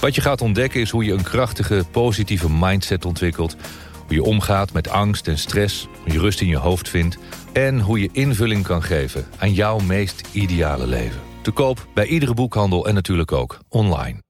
[0.00, 3.56] Wat je gaat ontdekken is hoe je een krachtige, positieve mindset ontwikkelt.
[4.06, 7.18] Hoe je omgaat met angst en stress, hoe je rust in je hoofd vindt...
[7.52, 11.20] en hoe je invulling kan geven aan jouw meest ideale leven.
[11.42, 14.22] Te koop bij iedere boekhandel en natuurlijk ook online.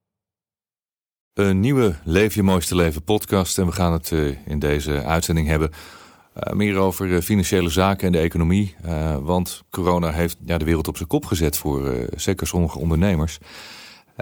[1.35, 3.59] Een nieuwe Leef je mooiste leven podcast.
[3.59, 8.07] En we gaan het uh, in deze uitzending hebben uh, meer over uh, financiële zaken
[8.07, 8.75] en de economie.
[9.21, 13.39] want corona heeft de wereld op zijn kop gezet voor zeker sommige ondernemers.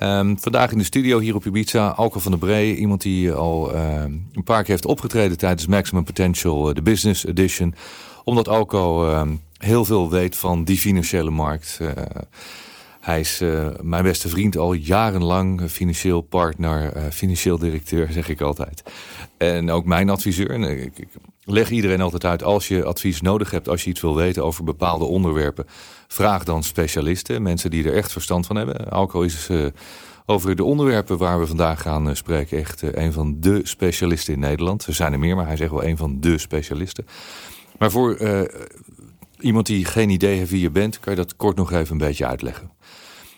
[0.03, 2.75] Um, vandaag in de studio hier op Ibiza, Alco van der Bree.
[2.75, 7.75] Iemand die al um, een paar keer heeft opgetreden tijdens Maximum Potential, de Business Edition.
[8.25, 11.81] Omdat Alco um, heel veel weet van die financiële markt.
[13.01, 18.83] Hij is uh, mijn beste vriend al jarenlang, financieel partner, financieel directeur, zeg ik altijd.
[19.37, 20.51] En ook mijn adviseur.
[20.51, 21.09] Ik, ik,
[21.45, 24.65] leg iedereen altijd uit, als je advies nodig hebt, als je iets wil weten over
[24.65, 25.67] bepaalde onderwerpen,
[26.09, 28.91] vraag dan specialisten, mensen die er echt verstand van hebben.
[28.91, 29.67] Alco is uh,
[30.27, 34.87] over de onderwerpen waar we vandaag gaan spreken echt een van de specialisten in Nederland.
[34.87, 37.07] Er zijn er meer, maar hij zegt wel een van de specialisten.
[37.79, 38.19] Maar voor
[39.41, 42.07] iemand die geen idee heeft wie je bent, kan je dat kort nog even een
[42.07, 42.71] beetje uitleggen.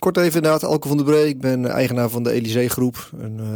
[0.01, 1.29] Kort even inderdaad, Alko van der Bree.
[1.29, 3.11] Ik ben eigenaar van de Elysee Groep.
[3.19, 3.47] Een uh,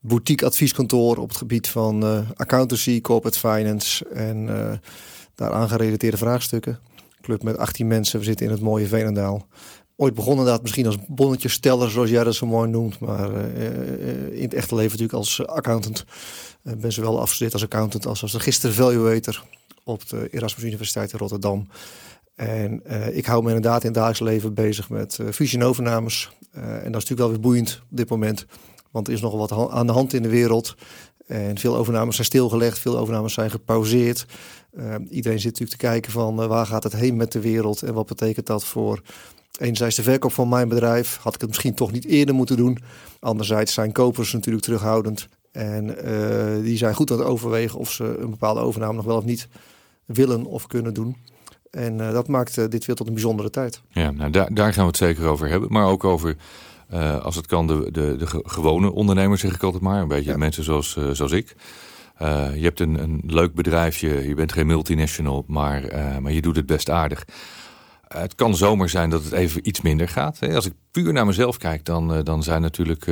[0.00, 4.72] boutique advieskantoor op het gebied van uh, accountancy, corporate finance en uh,
[5.34, 6.78] daaraan gerelateerde vraagstukken.
[7.20, 9.46] Club met 18 mensen, we zitten in het mooie Veenendaal.
[9.96, 12.98] Ooit begonnen inderdaad misschien als bonnetjesteller, zoals jij dat zo mooi noemt.
[12.98, 13.30] Maar
[14.32, 16.04] in het echte leven natuurlijk als accountant.
[16.64, 19.44] Ik ben zowel afgestudeerd als accountant als als register valuator
[19.84, 21.68] op de Erasmus Universiteit in Rotterdam.
[22.40, 25.64] En uh, ik hou me inderdaad in het dagelijks leven bezig met uh, fusie en
[25.64, 26.30] overnames.
[26.56, 28.46] Uh, en dat is natuurlijk wel weer boeiend op dit moment.
[28.90, 30.74] Want er is nog wat aan de hand in de wereld.
[31.26, 34.26] En veel overnames zijn stilgelegd, veel overnames zijn gepauzeerd.
[35.08, 38.06] Iedereen zit natuurlijk te kijken van waar gaat het heen met de wereld en wat
[38.06, 39.02] betekent dat voor
[39.58, 41.16] enerzijds de verkoop van mijn bedrijf.
[41.16, 42.78] Had ik het misschien toch niet eerder moeten doen.
[43.20, 45.28] Anderzijds zijn kopers natuurlijk terughoudend.
[45.52, 45.96] En
[46.62, 49.48] die zijn goed aan het overwegen of ze een bepaalde overname nog wel of niet
[50.04, 51.16] willen of kunnen doen.
[51.70, 53.80] En uh, dat maakt dit weer tot een bijzondere tijd.
[53.88, 55.72] Ja, nou, daar, daar gaan we het zeker over hebben.
[55.72, 56.36] Maar ook over,
[56.92, 60.02] uh, als het kan, de, de, de gewone ondernemers, zeg ik altijd maar.
[60.02, 60.36] Een beetje ja.
[60.36, 61.56] mensen zoals, zoals ik.
[62.54, 65.82] Je hebt een, een leuk bedrijfje, je bent geen multinational, maar,
[66.20, 67.24] maar je doet het best aardig.
[68.08, 70.38] het kan zomaar zijn dat het even iets minder gaat.
[70.54, 73.06] Als ik puur naar mezelf kijk, dan, dan zijn natuurlijk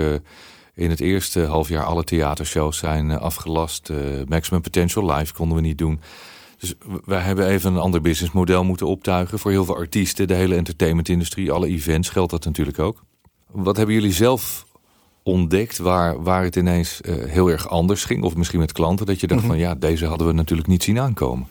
[0.75, 3.91] in het eerste half jaar alle theatershows zijn afgelast.
[4.29, 6.01] Maximum Potential Live konden we niet doen.
[6.59, 10.55] Dus wij hebben even een ander businessmodel moeten optuigen voor heel veel artiesten, de hele
[10.55, 13.05] entertainmentindustrie, alle events geldt dat natuurlijk ook.
[13.51, 14.67] Wat hebben jullie zelf
[15.29, 18.23] ontdekt waar, waar het ineens uh, heel erg anders ging?
[18.23, 19.59] Of misschien met klanten dat je dacht mm -hmm.
[19.59, 21.47] van ja, deze hadden we natuurlijk niet zien aankomen.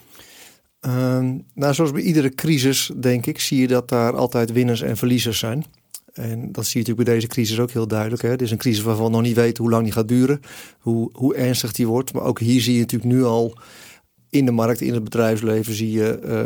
[0.88, 1.20] Uh,
[1.54, 5.40] nou, zoals bij iedere crisis, denk ik, zie je dat daar altijd winners en verliezers
[5.40, 5.66] zijn.
[6.14, 8.22] En dat zie je natuurlijk bij deze crisis ook heel duidelijk.
[8.22, 8.30] Hè?
[8.30, 10.42] Het is een crisis waarvan we nog niet weten hoe lang die gaat duren,
[10.80, 12.14] hoe, hoe ernstig die wordt.
[12.14, 13.58] Maar ook hier zie je natuurlijk nu al
[14.30, 16.38] in de markt, in het bedrijfsleven zie je uh,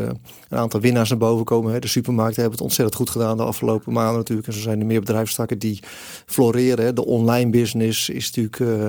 [0.50, 1.74] een aantal winnaars naar boven komen.
[1.74, 1.80] Hè.
[1.80, 4.47] De supermarkten hebben het ontzettend goed gedaan de afgelopen maanden natuurlijk.
[4.47, 5.80] En zo zijn er meer bedrijfstakken die
[6.25, 6.96] floreren.
[6.96, 8.88] De online business is natuurlijk uh,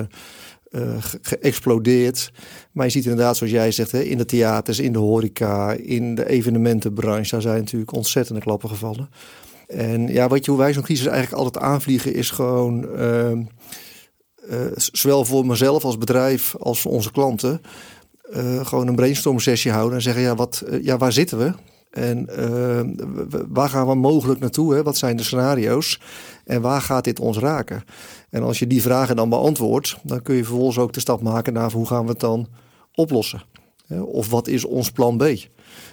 [0.81, 2.31] uh, geëxplodeerd.
[2.71, 6.15] Maar je ziet inderdaad, zoals jij zegt, hè, in de theaters, in de horeca, in
[6.15, 9.09] de evenementenbranche, daar zijn natuurlijk ontzettende klappen gevallen.
[9.67, 12.87] En ja, wat je, hoe wij zo'n crisis eigenlijk altijd aanvliegen, is gewoon
[14.75, 17.61] zowel voor mezelf als bedrijf als voor onze klanten
[18.35, 21.53] uh, gewoon een brainstorm sessie houden en zeggen, ja, wat, uh, ja waar zitten we?
[21.89, 22.81] En uh,
[23.47, 24.73] waar gaan we mogelijk naartoe?
[24.73, 24.83] Hè?
[24.83, 25.99] Wat zijn de scenario's?
[26.45, 27.83] En waar gaat dit ons raken?
[28.29, 31.53] En als je die vragen dan beantwoordt, dan kun je vervolgens ook de stap maken
[31.53, 32.47] naar hoe gaan we het dan
[32.95, 33.43] oplossen?
[34.05, 35.23] Of wat is ons plan B?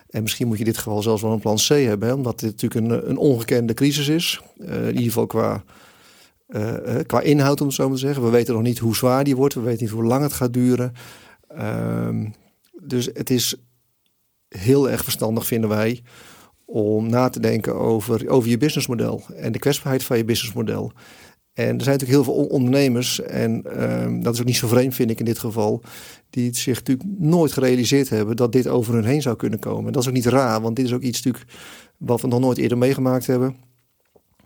[0.08, 2.86] En misschien moet je dit geval zelfs wel een plan C hebben, omdat dit natuurlijk
[2.86, 4.40] een, een ongekende crisis is.
[4.58, 5.62] in ieder geval qua,
[7.06, 8.24] qua inhoud, om het zo maar te zeggen.
[8.24, 10.52] We weten nog niet hoe zwaar die wordt, we weten niet hoe lang het gaat
[10.52, 10.92] duren.
[11.58, 12.34] Um,
[12.82, 13.54] dus het is
[14.48, 16.02] heel erg verstandig, vinden wij,
[16.64, 20.92] om na te denken over, over je businessmodel en de kwetsbaarheid van je businessmodel.
[21.52, 24.94] En er zijn natuurlijk heel veel ondernemers, en um, dat is ook niet zo vreemd,
[24.94, 25.82] vind ik in dit geval,
[26.30, 29.86] die zich natuurlijk nooit gerealiseerd hebben dat dit over hun heen zou kunnen komen.
[29.86, 31.52] En dat is ook niet raar, want dit is ook iets natuurlijk
[31.96, 33.56] wat we nog nooit eerder meegemaakt hebben.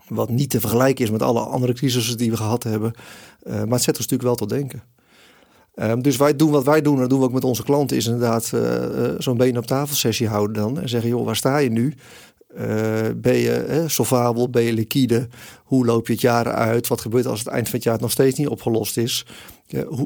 [0.09, 2.95] Wat niet te vergelijken is met alle andere crisissen die we gehad hebben.
[3.45, 4.83] maar het zet ons natuurlijk wel tot denken.
[5.75, 7.97] Ehm, dus wij doen wat wij doen, en dat doen we ook met onze klanten,
[7.97, 8.53] is inderdaad
[9.19, 10.81] zo'n been op tafel sessie houden dan.
[10.81, 11.94] En zeggen, joh, waar sta je nu?
[13.17, 14.50] ben je eh, solvabel?
[14.50, 15.29] Ben je liquide?
[15.65, 16.88] Hoe loop je het jaar uit?
[16.88, 19.26] Wat gebeurt als het eind van het jaar nog steeds niet opgelost is?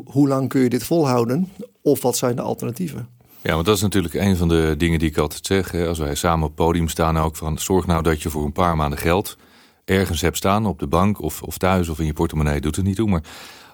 [0.05, 1.49] hoe lang kun je dit volhouden?
[1.83, 3.09] Of wat zijn de alternatieven?
[3.43, 5.71] Ja, want dat is natuurlijk een van de dingen die ik altijd zeg.
[5.71, 5.87] Hè.
[5.87, 7.59] Als wij samen op het podium staan ook van...
[7.59, 9.37] zorg nou dat je voor een paar maanden geld
[9.85, 12.85] ergens hebt staan op de bank of, of thuis of in je portemonnee, doet het
[12.85, 13.09] niet toe.
[13.09, 13.23] Maar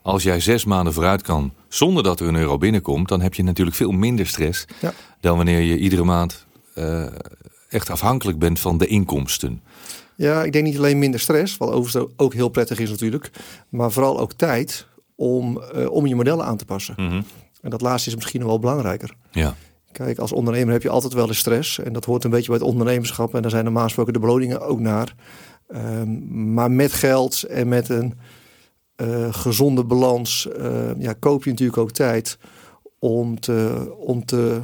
[0.04, 3.08] als jij zes maanden vooruit kan zonder dat er een euro binnenkomt...
[3.08, 4.92] dan heb je natuurlijk veel minder stress ja.
[5.20, 7.06] dan wanneer je iedere maand uh,
[7.68, 9.62] echt afhankelijk bent van de inkomsten.
[10.16, 13.30] Ja, ik denk niet alleen minder stress, wat overigens ook heel prettig is natuurlijk,
[13.68, 16.94] maar vooral ook tijd om, uh, om je modellen aan te passen.
[16.96, 17.22] Mhm.
[17.60, 19.14] En dat laatste is misschien nog wel belangrijker.
[19.30, 19.54] Ja.
[19.92, 21.78] Kijk, als ondernemer heb je altijd wel de stress.
[21.78, 23.34] En dat hoort een beetje bij het ondernemerschap.
[23.34, 25.14] En daar zijn normaal gesproken de beloningen ook naar.
[25.74, 28.14] Um, maar met geld en met een
[28.96, 32.38] uh, gezonde balans uh, ja, koop je natuurlijk ook tijd
[32.98, 34.60] om te, om te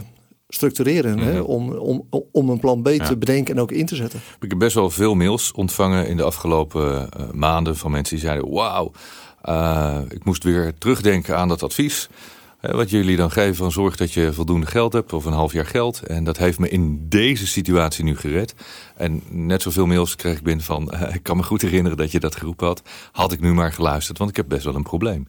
[0.48, 1.18] structureren.
[1.18, 1.32] hè?
[1.32, 1.42] Mhm.
[1.42, 4.20] Om, om, om een plan B te bedenken en ook in te zetten.
[4.40, 8.24] Ik heb best wel veel mails ontvangen in de afgelopen uh, maanden van mensen die
[8.24, 8.92] zeiden: Wauw,
[10.08, 12.08] ik moest weer terugdenken aan dat advies.
[12.60, 15.66] Wat jullie dan geven van zorg dat je voldoende geld hebt of een half jaar
[15.66, 16.02] geld.
[16.02, 18.54] En dat heeft me in deze situatie nu gered.
[18.96, 22.20] En net zoveel mails kreeg ik binnen van: Ik kan me goed herinneren dat je
[22.20, 22.82] dat geroepen had.
[23.12, 25.26] Had ik nu maar geluisterd, want ik heb best wel een probleem.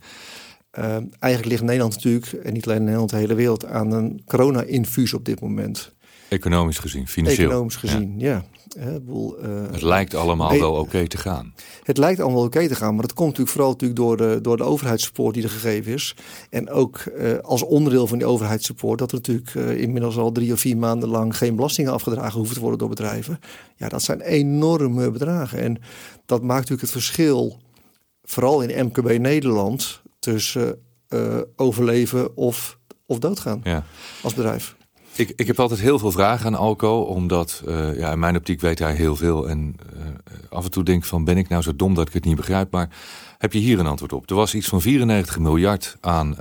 [0.79, 0.85] Uh,
[1.19, 5.25] eigenlijk ligt Nederland natuurlijk, en niet alleen Nederland, de hele wereld, aan een corona-infuus op
[5.25, 5.91] dit moment.
[6.29, 7.49] Economisch gezien, financieel.
[7.49, 8.27] Economisch gezien, ja.
[8.27, 8.45] ja.
[9.01, 11.53] Boel, uh, het lijkt allemaal wel oké te gaan.
[11.83, 14.57] Het lijkt allemaal oké te gaan, maar dat komt natuurlijk vooral natuurlijk door de, door
[14.57, 16.15] de overheidssupport die er gegeven is.
[16.49, 20.53] En ook uh, als onderdeel van die overheidssupport dat er natuurlijk uh, inmiddels al drie
[20.53, 23.39] of vier maanden lang geen belastingen afgedragen hoeven te worden door bedrijven.
[23.75, 25.59] Ja, dat zijn enorme bedragen.
[25.59, 25.81] En
[26.25, 27.57] dat maakt natuurlijk het verschil,
[28.23, 30.79] vooral in MKB Nederland, tussen
[31.55, 33.83] overleven of, of doodgaan ja.
[34.21, 34.75] als bedrijf.
[35.15, 38.61] Ik, ik heb altijd heel veel vragen aan Alco, omdat uh, ja, in mijn optiek
[38.61, 39.49] weet hij heel veel.
[39.49, 40.01] En uh,
[40.49, 42.35] af en toe denk ik van, ben ik nou zo dom dat ik het niet
[42.35, 42.71] begrijp?
[42.71, 42.89] Maar
[43.37, 44.29] heb je hier een antwoord op?
[44.29, 46.37] Er was iets van 94 miljard aan,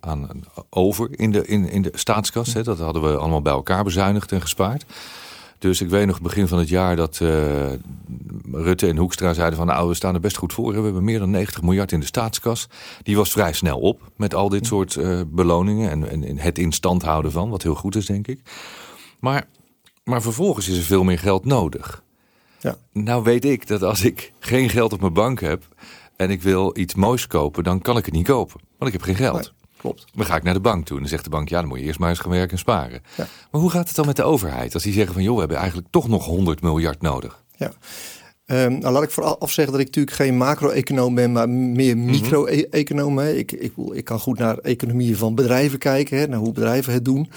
[0.00, 0.28] aan
[0.70, 2.52] over in de, in, in de staatskas.
[2.52, 2.62] Hè?
[2.62, 4.84] Dat hadden we allemaal bij elkaar bezuinigd en gespaard.
[5.60, 7.72] Dus ik weet nog begin van het jaar dat uh,
[8.52, 9.66] Rutte en Hoekstra zeiden van...
[9.66, 10.74] nou, we staan er best goed voor.
[10.74, 12.68] We hebben meer dan 90 miljard in de staatskas.
[13.02, 15.90] Die was vrij snel op met al dit soort uh, beloningen...
[15.90, 18.40] En, en, het in stand houden van, wat heel goed is, denk ik.
[19.18, 19.46] Maar,
[20.04, 22.02] maar vervolgens is er veel meer geld nodig.
[22.60, 22.76] Ja.
[22.92, 25.62] Nou weet ik dat als ik geen geld op mijn bank heb...
[26.16, 28.60] en ik wil iets moois kopen, dan kan ik het niet kopen.
[28.78, 29.52] Want ik heb geen geld.
[29.80, 30.04] Klopt.
[30.14, 31.78] Dan ga ik naar de bank toe en dan zegt de bank, ja, dan moet
[31.78, 33.02] je eerst maar eens gaan werken en sparen.
[33.16, 33.26] Ja.
[33.50, 34.74] Maar hoe gaat het dan met de overheid?
[34.74, 37.44] Als die zeggen van, joh, we hebben eigenlijk toch nog 100 miljard nodig.
[37.56, 37.72] Ja.
[38.46, 42.10] Um, nou, laat ik vooraf zeggen dat ik natuurlijk geen macro-econoom ben, maar meer mhm.
[42.10, 43.20] micro-econoom.
[43.20, 47.04] Ik, ik, ik kan goed naar economieën van bedrijven kijken, hè, naar hoe bedrijven het
[47.04, 47.30] doen.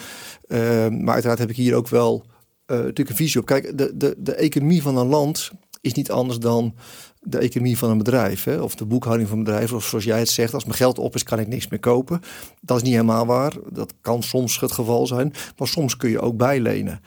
[0.48, 2.26] Um, maar uiteraard heb ik hier ook wel
[2.68, 3.46] uh, natuurlijk een visie op.
[3.46, 5.52] Kijk, de, de, de economie van een land
[5.82, 6.76] is niet anders dan
[7.24, 8.44] de economie van een bedrijf.
[8.44, 8.62] Hè?
[8.62, 9.74] Of de boekhouding van een bedrijf.
[9.74, 12.22] Of zoals jij het zegt, als mijn geld op is, kan ik niks meer kopen.
[12.62, 13.54] Dat is niet helemaal waar.
[13.70, 15.34] Dat kan soms het geval zijn.
[15.58, 17.02] Maar soms kun je ook bijlenen.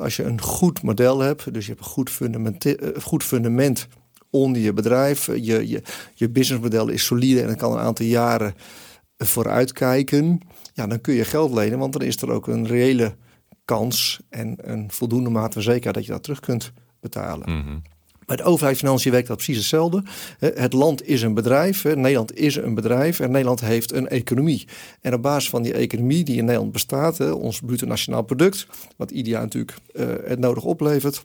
[0.00, 3.86] Als je een goed model hebt, dus je hebt een goed fundament, eh, goed fundament
[4.30, 5.26] onder je bedrijf.
[5.26, 5.82] Je, je,
[6.14, 8.54] je businessmodel is solide en het kan een aantal jaren
[9.16, 10.40] vooruitkijken.
[10.72, 13.16] Ja, dan kun je geld lenen, want dan is er ook een reële
[13.64, 17.50] kans en een voldoende mate van zekerheid dat je dat terug kunt betalen.
[17.50, 17.82] Mm
[18.28, 20.02] bij de overheidsfinanciën werkt dat precies hetzelfde.
[20.38, 24.66] Het land is een bedrijf, Nederland is een bedrijf en Nederland heeft een economie.
[25.00, 28.66] En op basis van die economie die in Nederland bestaat, ons bruto nationaal product,
[28.96, 31.22] wat ieder jaar natuurlijk eh, het nodig oplevert,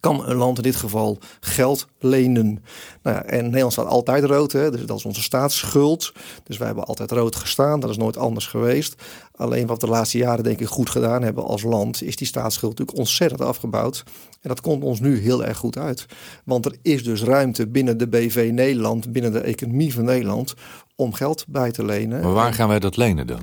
[0.00, 2.64] kan een land in dit geval geld lenen.
[3.02, 6.12] Nou ja, en Nederland staat altijd rood, dus dat is onze staatsschuld.
[6.44, 8.94] Dus wij hebben altijd rood gestaan, dat is nooit anders geweest.
[9.36, 12.26] Alleen wat we de laatste jaren denk ik goed gedaan hebben als land, is die
[12.26, 14.04] staatsschuld natuurlijk ontzettend afgebouwd.
[14.40, 16.06] En dat komt ons nu heel erg goed uit.
[16.44, 20.54] Want er is dus ruimte binnen de BV Nederland, binnen de economie van Nederland,
[20.96, 22.22] om geld bij te lenen.
[22.22, 23.40] Maar waar gaan wij dat lenen dan?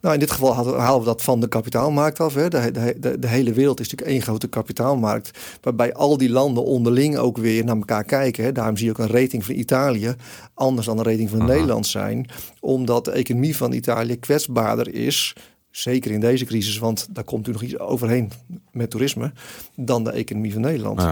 [0.00, 2.34] Nou, in dit geval halen we dat van de kapitaalmarkt af.
[2.34, 2.48] Hè.
[2.48, 5.38] De, de, de, hele wereld is natuurlijk één grote kapitaalmarkt.
[5.60, 8.44] Waarbij al die landen onderling ook weer naar elkaar kijken.
[8.44, 8.52] Hè.
[8.52, 10.14] Daarom zie je ook een rating van Italië
[10.54, 12.28] anders dan een rating van Nederland zijn.
[12.60, 15.34] Omdat de economie van Italië kwetsbaarder is
[15.70, 18.30] zeker in deze crisis, want daar komt u nog iets overheen
[18.72, 19.32] met toerisme,
[19.76, 21.02] dan de economie van Nederland.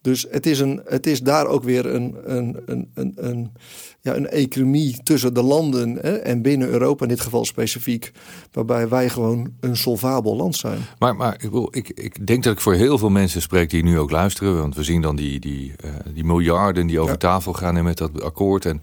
[0.00, 3.52] Dus het is, een, het is daar ook weer een, een, een, een, een,
[4.00, 8.12] ja, een economie tussen de landen hè, en binnen Europa in dit geval specifiek,
[8.52, 10.78] waarbij wij gewoon een solvabel land zijn.
[10.98, 13.82] Maar, maar ik, wil, ik, ik denk dat ik voor heel veel mensen spreek die
[13.82, 17.52] nu ook luisteren, want we zien dan die, die, uh, die miljarden die over tafel
[17.52, 18.64] gaan en met dat akkoord.
[18.64, 18.82] En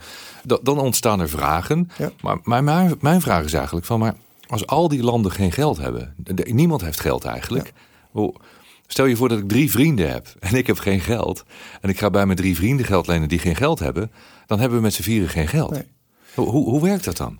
[0.62, 1.89] dan ontstaan er vragen.
[1.98, 2.12] Ja.
[2.22, 4.15] Maar, maar mijn, mijn vraag is eigenlijk van, maar
[4.48, 7.74] als al die landen geen geld hebben, niemand heeft geld eigenlijk.
[8.14, 8.32] Ja.
[8.88, 11.44] Stel je voor dat ik drie vrienden heb en ik heb geen geld.
[11.82, 14.12] En ik ga bij mijn drie vrienden geld lenen die geen geld hebben.
[14.46, 15.72] Dan hebben we met z'n vieren geen geld.
[15.72, 15.88] Nee.
[16.34, 17.40] Hoe, hoe, hoe werkt dat dan?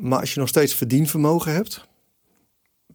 [0.00, 1.86] Maar als je nog steeds verdienvermogen hebt,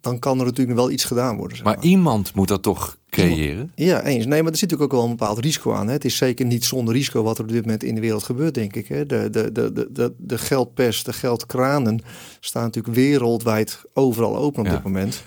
[0.02, 1.56] dan kan er natuurlijk wel iets gedaan worden.
[1.56, 1.76] Zeg maar.
[1.76, 1.84] maar.
[1.84, 3.72] iemand moet dat toch creëren?
[3.74, 4.26] Ja, eens.
[4.26, 5.86] Nee, maar er zit natuurlijk ook wel een bepaald risico aan.
[5.86, 5.92] Hè.
[5.92, 8.54] Het is zeker niet zonder risico wat er op dit moment in de wereld gebeurt,
[8.54, 8.88] denk ik.
[8.88, 9.06] Hè.
[9.06, 12.00] De, de, de, de, de geldpers, de geldkranen
[12.40, 15.22] staan natuurlijk wereldwijd overal open op dit moment.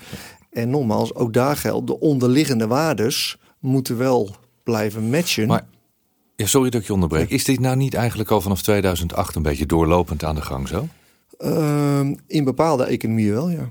[0.50, 5.46] En nogmaals, ook daar geldt, de onderliggende waardes moeten wel blijven matchen.
[5.46, 5.66] Maar,
[6.36, 7.30] ja, sorry dat ik je onderbreek.
[7.30, 10.88] Is dit nou niet eigenlijk al vanaf 2008 een beetje doorlopend aan de gang zo?
[11.38, 13.70] Uh, in bepaalde economieën wel, ja.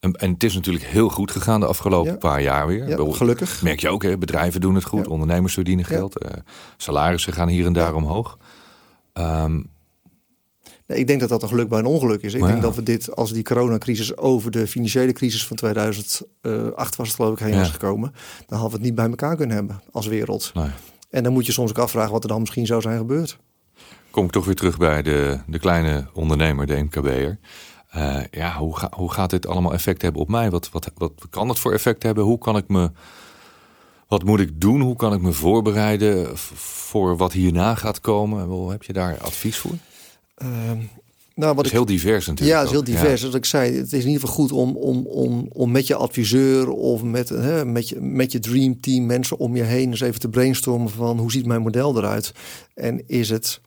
[0.00, 2.88] En, en, het is natuurlijk heel goed gegaan de afgelopen paar jaar weer.
[2.88, 3.62] Ja, gelukkig.
[3.62, 4.18] Merk je ook, hè?
[4.18, 6.30] bedrijven doen het goed, ondernemers verdienen geld, uh,
[6.76, 8.38] salarissen gaan hier en daar omhoog.
[9.14, 9.70] Um,
[10.86, 12.34] ik denk dat dat een geluk bij een ongeluk is.
[12.34, 17.06] Ik denk dat we dit, als die coronacrisis over de financiële crisis van 2008 was
[17.06, 18.12] het geloof ik heen was gekomen,
[18.46, 20.50] dan hadden we het niet bij elkaar kunnen hebben als wereld.
[20.54, 20.70] Nee.
[21.10, 23.38] En dan moet je soms ook afvragen wat er dan misschien zou zijn gebeurd.
[24.10, 27.38] Kom ik toch weer terug bij de, de kleine ondernemer, de MKB'er.
[27.96, 30.50] Uh, ja, hoe, ga, hoe gaat dit allemaal effect hebben op mij?
[30.50, 32.24] Wat, wat, wat kan het voor effect hebben?
[32.24, 32.90] Hoe kan ik me
[34.08, 34.80] wat moet ik doen?
[34.80, 38.68] Hoe kan ik me voorbereiden voor wat hierna gaat komen?
[38.70, 39.74] Heb je daar advies voor?
[40.34, 40.78] Ehm,
[41.34, 42.56] nou, wat is heel divers natuurlijk.
[42.56, 43.20] Ja, het is heel divers.
[43.20, 45.94] Zoals ik zei, het is in ieder geval goed om, om, om, om met je
[45.94, 50.00] adviseur of met, hè, met, je, met je dream team mensen om je heen eens
[50.00, 52.32] even te brainstormen van hoe ziet mijn model eruit?
[52.74, 53.60] En is het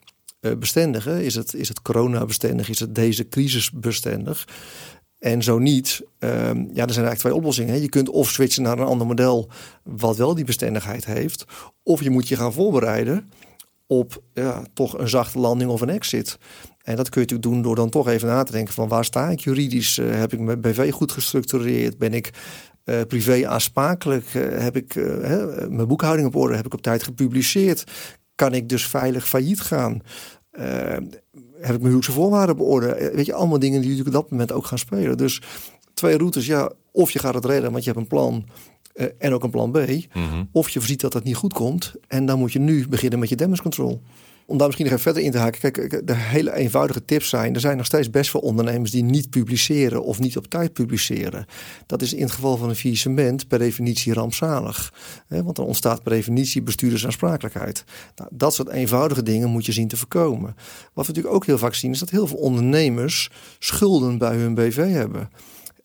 [0.57, 1.03] bestendig?
[1.03, 1.21] Hè?
[1.21, 2.69] Is, het, is het corona bestendig?
[2.69, 4.47] Is het deze crisis bestendig?
[5.21, 6.29] En zo niet, um,
[6.73, 7.73] ja, er zijn eigenlijk twee oplossingen.
[7.73, 7.79] Hè.
[7.79, 9.49] Je kunt of switchen naar een ander model
[9.83, 11.45] wat wel die bestendigheid heeft,
[11.83, 13.31] of je moet je gaan voorbereiden
[13.87, 16.37] op ja, toch een zachte landing of een exit.
[16.83, 19.05] En dat kun je natuurlijk doen door dan toch even na te denken van waar
[19.05, 19.97] sta ik juridisch?
[19.97, 21.97] Uh, heb ik mijn BV goed gestructureerd?
[21.97, 22.29] Ben ik
[22.85, 24.25] uh, privé aansprakelijk?
[24.33, 24.95] Heb ik
[25.69, 26.55] mijn boekhouding op orde?
[26.55, 27.83] Heb ik op tijd gepubliceerd?
[28.41, 30.01] Kan ik dus veilig failliet gaan?
[31.61, 33.11] heb ik mijn huwelijkse voorwaarden op orde?
[33.13, 35.17] Weet je, allemaal dingen die natuurlijk op dat moment ook gaan spelen.
[35.17, 35.41] Dus
[35.93, 38.45] twee routes, ja, of je gaat het redden, want je hebt een plan.
[38.95, 39.77] Uh, en ook een plan B.
[39.77, 40.43] Mhm.
[40.51, 41.93] Of je voorziet dat dat niet goed komt.
[42.07, 44.01] En dan moet je nu beginnen met je damage control.
[44.51, 45.71] Om daar misschien nog even verder in te haken.
[45.71, 47.53] Kijk, de hele eenvoudige tips zijn.
[47.53, 51.45] Er zijn nog steeds best veel ondernemers die niet publiceren of niet op tijd publiceren.
[51.85, 54.93] Dat is in het geval van een faillissement per definitie rampzalig.
[55.27, 57.83] Hè, want dan ontstaat per definitie bestuurdersaansprakelijkheid.
[58.15, 60.55] Nou, dat soort eenvoudige dingen moet je zien te voorkomen.
[60.93, 63.29] Wat we natuurlijk ook heel vaak zien is dat heel veel ondernemers
[63.59, 65.29] schulden bij hun BV hebben.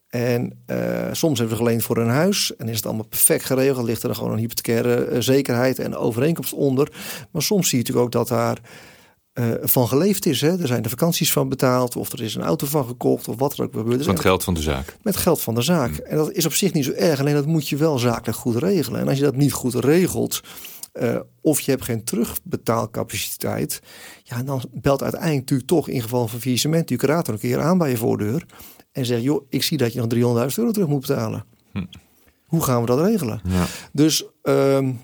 [0.08, 3.86] En uh, soms hebben ze geleend voor een huis en is het allemaal perfect geregeld.
[3.86, 6.92] Ligt er gewoon een hypothecaire uh, zekerheid en overeenkomst onder.
[7.30, 8.58] Maar soms zie je natuurlijk ook dat daar
[9.34, 10.40] uh, van geleefd is.
[10.40, 10.60] Hè.
[10.60, 13.58] Er zijn de vakanties van betaald of er is een auto van gekocht of wat
[13.58, 14.06] er ook gebeurt.
[14.06, 14.96] Met geld van de zaak.
[15.02, 15.96] Met geld van de zaak.
[15.96, 16.04] Hmm.
[16.04, 17.20] En dat is op zich niet zo erg.
[17.20, 19.00] Alleen dat moet je wel zakelijk goed regelen.
[19.00, 20.40] En als je dat niet goed regelt...
[21.00, 23.80] Uh, of je hebt geen terugbetaalcapaciteit.
[24.22, 27.78] Ja, dan belt uiteindelijk natuurlijk toch in geval van faillissement je curator een keer aan
[27.78, 28.46] bij je voordeur
[28.96, 31.44] en zeg, joh, ik zie dat je nog 300.000 euro terug moet betalen.
[31.72, 31.84] Hm.
[32.46, 33.40] Hoe gaan we dat regelen?
[33.44, 33.64] Ja.
[33.92, 35.00] Dus um,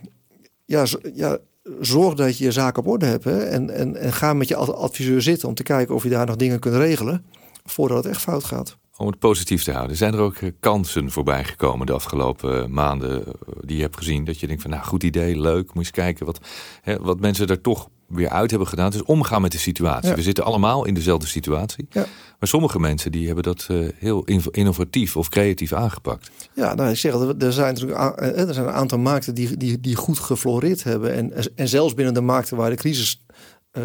[0.64, 0.84] ja,
[1.14, 1.38] ja,
[1.80, 3.24] zorg dat je je zaak op orde hebt.
[3.24, 3.38] Hè?
[3.44, 6.36] En, en, en ga met je adviseur zitten om te kijken of je daar nog
[6.36, 7.24] dingen kunt regelen
[7.64, 8.76] voordat het echt fout gaat.
[8.96, 9.96] Om het positief te houden.
[9.96, 14.24] Zijn er ook eh, kansen voorbij gekomen de afgelopen maanden eh, die je hebt gezien?
[14.24, 16.40] Dat je denkt van nou goed idee, leuk, moet je eens kijken wat,
[16.82, 18.90] hè, wat mensen er toch weer uit hebben gedaan.
[18.90, 20.14] Dus omgaan met de situatie.
[20.14, 21.86] We zitten allemaal in dezelfde situatie.
[21.90, 22.06] Ja.
[22.38, 26.30] Maar sommige mensen die hebben dat uh, heel innovatief of creatief aangepakt.
[26.54, 30.18] Ja, nou, ik zeg, er zijn, er zijn een aantal markten die, die, die goed
[30.18, 31.14] gefloreerd hebben.
[31.14, 33.24] En, en zelfs binnen de markten waar de crisis
[33.72, 33.84] uh,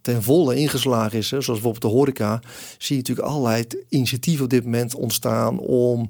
[0.00, 2.40] ten volle ingeslagen is, hè, zoals bijvoorbeeld de horeca,
[2.78, 6.08] zie je natuurlijk allerlei initiatieven op dit moment ontstaan om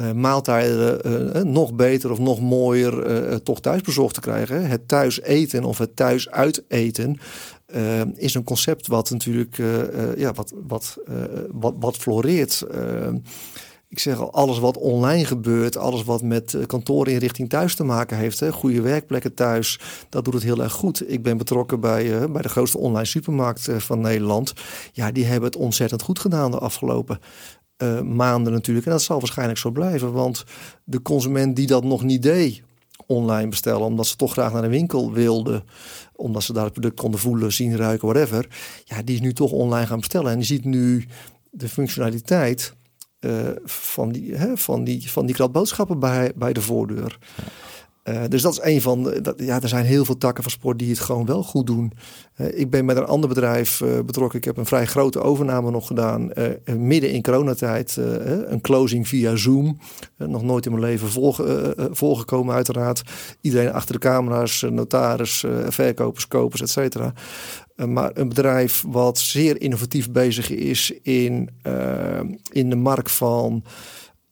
[0.00, 1.06] uh, maaltijden
[1.36, 4.66] uh, nog beter of nog mooier toch thuis bezorgd te krijgen.
[4.66, 7.18] Het thuis eten of het thuis uiteten
[8.14, 9.56] is een concept wat natuurlijk
[10.16, 10.96] ja, wat, wat,
[11.50, 12.64] wat, wat floreert.
[13.88, 18.40] ik zeg al, alles wat online gebeurt, alles wat met kantoorinrichting thuis te maken heeft,
[18.40, 21.10] hè, goede werkplekken thuis, dat doet het heel erg goed.
[21.10, 24.52] Ik ben betrokken bij, bij de grootste online supermarkt van Nederland.
[24.92, 27.18] Ja, die hebben het ontzettend goed gedaan de afgelopen
[27.82, 28.86] uh, maanden natuurlijk.
[28.86, 30.12] En dat zal waarschijnlijk zo blijven.
[30.12, 30.44] Want
[30.84, 32.62] de consument die dat nog niet deed,
[33.06, 35.62] online bestellen, omdat ze toch graag naar een winkel wilden,
[36.14, 38.48] omdat ze daar het product konden voelen, zien, ruiken, whatever.
[38.84, 40.32] Ja, die is nu toch online gaan bestellen.
[40.32, 41.06] En je ziet nu
[41.50, 42.74] de functionaliteit
[43.20, 47.18] uh, van, die, hè, van, die, van die kladboodschappen bij, bij de voordeur.
[48.04, 49.34] Uh, dus dat is een van de.
[49.36, 51.92] Ja, er zijn heel veel takken van sport die het gewoon wel goed doen.
[52.36, 54.38] Uh, ik ben met een ander bedrijf uh, betrokken.
[54.38, 56.30] Ik heb een vrij grote overname nog gedaan.
[56.76, 57.96] midden in coronatijd.
[57.96, 59.78] een closing via Zoom.
[60.16, 63.02] nog nooit in mijn leven volge, volgekomen, uiteraard.
[63.40, 67.12] Iedereen achter de camera's, notaris, verkopers, kopers, et cetera.
[67.86, 71.50] maar een bedrijf wat zeer innovatief bezig is in,
[72.52, 73.64] in de markt van.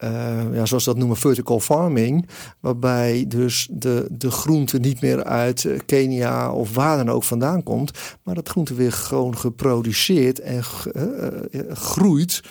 [0.05, 2.29] Uh, ja, zoals dat noemen, vertical farming.
[2.61, 7.63] Waarbij dus de, de groente niet meer uit eh, Kenia of waar dan ook vandaan
[7.63, 7.91] komt.
[8.23, 10.63] Maar dat groente weer gewoon geproduceerd en
[10.93, 12.43] uh, groeit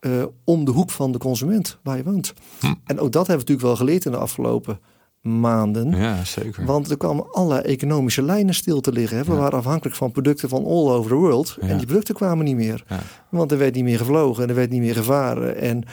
[0.00, 2.32] uh, om de hoek van de consument waar je woont.
[2.60, 2.66] Hm.
[2.66, 4.80] En ook dat hebben we natuurlijk wel geleerd in de afgelopen
[5.20, 5.90] maanden.
[5.90, 6.64] Ja, zeker.
[6.64, 9.16] Want er kwamen alle economische lijnen stil te liggen.
[9.16, 9.24] Hè.
[9.24, 11.56] We waren afhankelijk van producten van all over the world.
[11.60, 11.68] Ja.
[11.68, 12.84] En die producten kwamen niet meer.
[12.88, 13.00] Ja.
[13.30, 15.56] Want er werd niet meer gevlogen en er werd niet meer gevaren.
[15.56, 15.84] En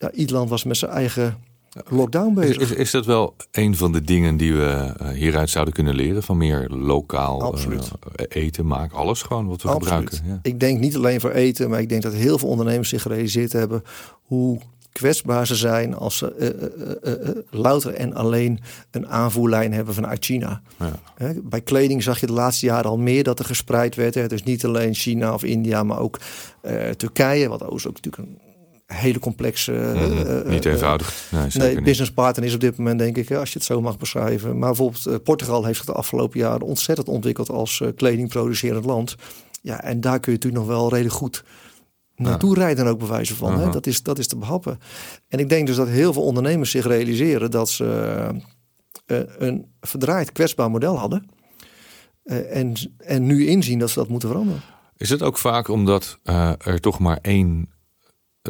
[0.00, 1.38] ja, ieder land was met zijn eigen
[1.88, 2.60] lockdown bezig.
[2.60, 6.22] Is, is, dat wel een van de dingen die we eh, hieruit zouden kunnen leren?
[6.22, 7.78] Van meer lokaal uh,
[8.28, 8.96] eten maken?
[8.96, 10.18] Alles gewoon wat we gebruiken?
[10.24, 10.38] Ja.
[10.42, 13.52] Ik denk niet alleen voor eten, maar ik denk dat heel veel ondernemers zich gerealiseerd
[13.52, 13.82] hebben
[14.22, 14.60] hoe
[14.92, 16.56] kwetsbaar ze zijn als ze
[17.02, 20.62] uh, louter en alleen een aanvoerlijn hebben vanuit China.
[20.78, 21.32] Ja.
[21.42, 24.14] bij kleding zag je de laatste jaren al meer dat er gespreid werd.
[24.14, 24.26] Hè.
[24.26, 26.18] Dus niet alleen China of India, maar ook
[26.96, 28.38] Turkije, wat ook natuurlijk een
[28.92, 29.72] hele complexe.
[29.72, 31.28] Mm, niet eenvoudig.
[31.30, 33.98] Nee, nee business partner is op dit moment, denk ik, als je het zo mag
[33.98, 34.58] beschrijven.
[34.58, 39.14] Maar bijvoorbeeld Portugal heeft zich de afgelopen jaren ontzettend ontwikkeld als kledingproducerend land.
[39.62, 41.44] Ja, en daar kun je natuurlijk nog wel redelijk goed
[42.20, 42.62] naartoe ja.
[42.62, 43.58] rijden ook bewijzen van.
[43.58, 43.70] Hè?
[43.70, 44.78] Dat, is, dat is te behappen.
[45.28, 47.84] En ik denk dus dat heel veel ondernemers zich realiseren dat ze
[49.06, 51.28] uh, een verdraaid kwetsbaar model hadden.
[52.24, 54.62] En, en nu inzien dat ze dat moeten veranderen.
[54.96, 56.18] Is het ook vaak omdat
[56.58, 57.68] er toch maar één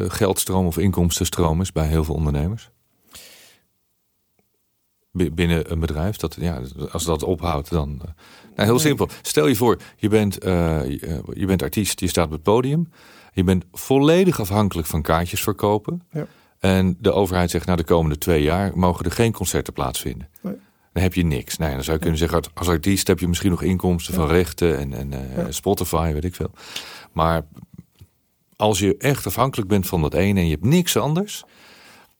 [0.09, 2.71] geldstroom of inkomstenstroom is bij heel veel ondernemers?
[5.11, 6.15] binnen een bedrijf.
[6.15, 7.89] Dat, ja, als dat ophoudt, dan.
[7.89, 8.01] Uh,
[8.55, 9.09] nou, heel simpel.
[9.21, 10.89] Stel je voor, je bent, uh,
[11.33, 12.89] je bent artiest, je staat op het podium.
[13.33, 16.01] Je bent volledig afhankelijk van kaartjes verkopen.
[16.11, 16.25] Ja.
[16.59, 20.29] En de overheid zegt, nou de komende twee jaar mogen er geen concerten plaatsvinden.
[20.41, 20.55] Nee.
[20.93, 21.57] Dan heb je niks.
[21.57, 24.77] Nou, dan zou je kunnen zeggen, als artiest heb je misschien nog inkomsten van rechten
[24.77, 26.51] en, en uh, Spotify, weet ik veel.
[27.11, 27.41] Maar
[28.61, 31.43] als je echt afhankelijk bent van dat ene en je hebt niks anders.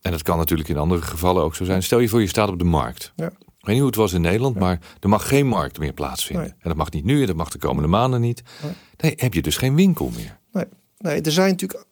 [0.00, 1.82] En dat kan natuurlijk in andere gevallen ook zo zijn.
[1.82, 3.12] Stel je voor, je staat op de markt.
[3.16, 3.26] Ja.
[3.26, 6.46] Ik weet niet hoe het was in Nederland, maar er mag geen markt meer plaatsvinden.
[6.46, 8.42] En dat mag niet nu en dat mag de komende maanden niet.
[8.62, 8.72] Nee.
[8.96, 10.38] nee, heb je dus geen winkel meer.
[10.52, 10.64] Nee,
[10.98, 11.84] nee er zijn natuurlijk.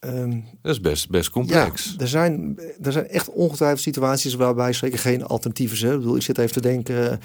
[0.00, 1.90] Um, dat is best, best complex.
[1.90, 5.92] Ja, er, zijn, er zijn echt ongetwijfeld situaties waarbij zeker geen alternatieven zijn.
[5.92, 7.20] Ik bedoel, ik zit even te denken.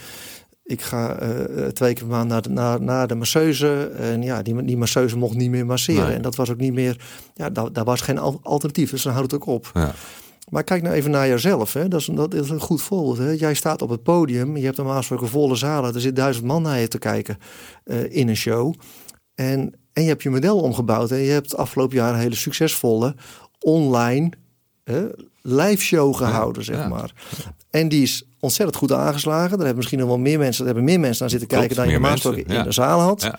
[0.68, 3.92] Ik ga uh, twee keer per maand naar de, naar, naar de masseuse.
[3.98, 6.14] En ja, die, die masseuse mocht niet meer masseren.
[6.14, 7.06] En dat was ook niet meer...
[7.34, 8.90] Ja, daar, daar was geen alternatief.
[8.90, 9.72] Dus dan houdt het ook op.
[9.74, 9.94] Ja.
[10.50, 11.74] Maar kijk nou even naar jezelf.
[11.74, 11.88] Hè.
[11.88, 13.18] Dat, is, dat is een goed voorbeeld.
[13.18, 13.30] Hè.
[13.30, 14.58] Jij staat op het podium.
[14.58, 15.94] Je hebt normaal gesproken volle zalen.
[15.94, 17.38] Er zit duizend man naar je te kijken
[17.86, 18.74] uh, in een show.
[19.36, 21.12] En, en je hebt je model omgebouwd.
[21.12, 23.16] En je hebt afgelopen jaar een hele succesvolle
[23.60, 24.32] online
[25.42, 27.14] live show gehouden, zeg maar.
[27.70, 29.50] En die is ontzettend goed aangeslagen.
[29.50, 31.86] Daar hebben misschien nog wel meer mensen, daar hebben meer mensen naar zitten kijken dan
[31.86, 33.24] je normaal in de zaal had.
[33.24, 33.30] Uh,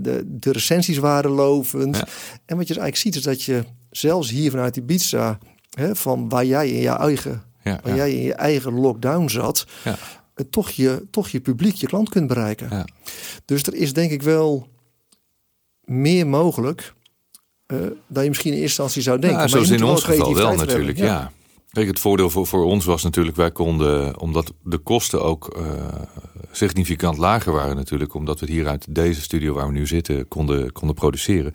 [0.00, 1.96] de, de recensies waren lovend.
[2.44, 5.38] En wat je dus eigenlijk ziet is dat je zelfs hier vanuit die pizza,
[5.70, 9.92] hè, van waar jij in je eigen, waar jij in je eigen lockdown zat, uh,
[10.50, 12.84] toch, je, toch je publiek, je klant kunt bereiken.
[13.44, 14.68] Dus er is denk ik wel
[15.84, 16.94] meer mogelijk
[17.72, 19.40] uh, dan je misschien in eerste instantie zou denken.
[19.40, 21.32] Ja, zoals in ons geval wel natuurlijk, ja.
[21.72, 25.64] Kijk, het voordeel voor, voor ons was natuurlijk, wij konden, omdat de kosten ook uh,
[26.50, 30.72] significant lager waren natuurlijk, omdat we hier uit deze studio waar we nu zitten konden,
[30.72, 31.52] konden produceren.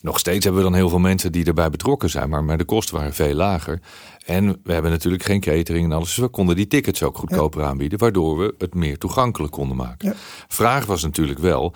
[0.00, 2.64] Nog steeds hebben we dan heel veel mensen die erbij betrokken zijn, maar, maar de
[2.64, 3.80] kosten waren veel lager.
[4.24, 7.64] En we hebben natuurlijk geen catering en alles, dus we konden die tickets ook goedkoper
[7.64, 10.14] aanbieden, waardoor we het meer toegankelijk konden maken.
[10.48, 11.74] Vraag was natuurlijk wel,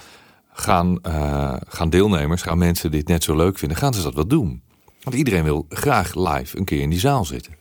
[0.53, 4.27] gaan, uh, gaan deelnemers, gaan mensen dit net zo leuk vinden, gaan ze dat wel
[4.27, 4.62] doen?
[5.03, 7.61] Want iedereen wil graag live een keer in die zaal zitten.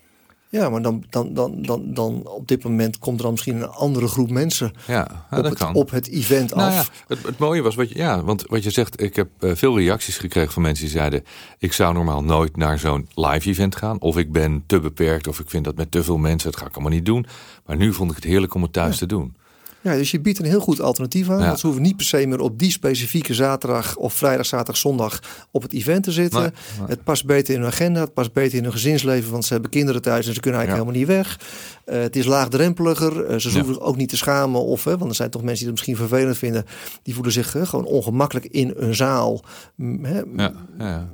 [0.51, 3.69] Ja, maar dan, dan, dan, dan, dan op dit moment komt er dan misschien een
[3.69, 5.73] andere groep mensen ja, op, het, kan.
[5.73, 6.75] op het event nou af.
[6.75, 9.55] Ja, het, het, mooie was, wat je, ja, want wat je zegt, ik heb uh,
[9.55, 11.23] veel reacties gekregen van mensen die zeiden:
[11.57, 13.99] Ik zou normaal nooit naar zo'n live event gaan.
[13.99, 16.67] Of ik ben te beperkt, of ik vind dat met te veel mensen, dat ga
[16.67, 17.25] ik allemaal niet doen.
[17.65, 19.35] Maar nu vond ik het heerlijk om het thuis te doen.
[19.81, 21.39] Ja, dus je biedt een heel goed alternatief aan.
[21.39, 21.45] Ja.
[21.45, 25.19] Want ze hoeven niet per se meer op die specifieke zaterdag of vrijdag, zaterdag, zondag
[25.51, 26.53] op het event te zitten.
[26.87, 29.71] Het past beter in hun agenda, het past beter in hun gezinsleven, want ze hebben
[29.71, 31.39] kinderen thuis en ze kunnen eigenlijk helemaal niet weg.
[31.85, 33.25] Eh, het is laagdrempeliger.
[33.25, 34.61] Eh, ze hoeven zich ook niet te schamen.
[34.61, 36.65] Of, hè, want er zijn toch mensen die het misschien vervelend vinden.
[37.03, 39.43] Die voelen zich eh, gewoon ongemakkelijk in een zaal.
[39.75, 40.21] m, hè.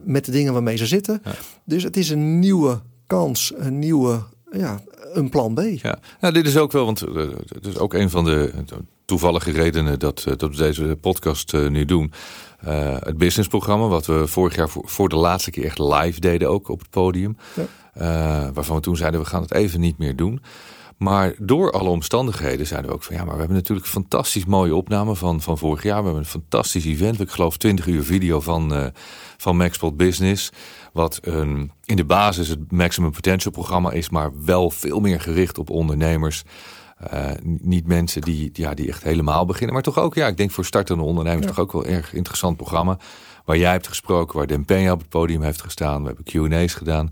[0.04, 1.22] Met de dingen waarmee ze zitten.
[1.66, 4.80] Dus het is een nieuwe kans, een nieuwe, ja,
[5.14, 5.60] een plan B.
[5.60, 8.52] Ja, nou, dit is ook wel, want eh, het is ook een van de
[9.06, 12.12] toevallige redenen dat, eh, dat we deze podcast eh, nu doen.
[13.00, 16.70] Het businessprogramma, wat we vorig jaar voor, voor de laatste keer echt live deden, ook
[16.70, 17.38] op het podium.
[17.54, 18.52] Ja.
[18.54, 20.42] Waarvan we toen zeiden, we gaan het even niet meer doen.
[20.98, 24.76] Maar door alle omstandigheden zeiden we ook van ja, maar we hebben natuurlijk fantastisch mooie
[24.76, 25.98] opname van, van vorig jaar.
[25.98, 27.20] We hebben een fantastisch event.
[27.20, 28.86] Ik geloof 20 uur video van, eh
[29.38, 30.52] van Maxpot Business.
[30.94, 35.58] Wat een, in de basis het Maximum Potential programma is, maar wel veel meer gericht
[35.58, 36.44] op ondernemers.
[36.98, 39.74] Eh, niet mensen die, ja, die echt helemaal beginnen.
[39.74, 42.58] Maar toch ook, ja, ik denk voor startende ondernemers toch ook wel een erg interessant
[42.58, 42.98] programma.
[43.46, 46.02] Waar jij hebt gesproken, waar Den Peña op het podium heeft gestaan.
[46.02, 47.12] We hebben Q&A's gedaan.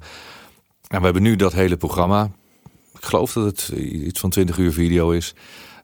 [0.87, 2.31] En we hebben nu dat hele programma.
[3.05, 5.33] Ik geloof dat het iets van 20 uur video is.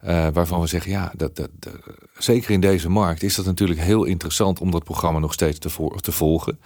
[0.02, 1.74] eh, waarvan we zeggen, ja, dat, dat, dat-
[2.18, 5.70] zeker in deze markt is dat natuurlijk heel interessant om dat programma nog steeds te,
[5.70, 6.60] voor, te volgen.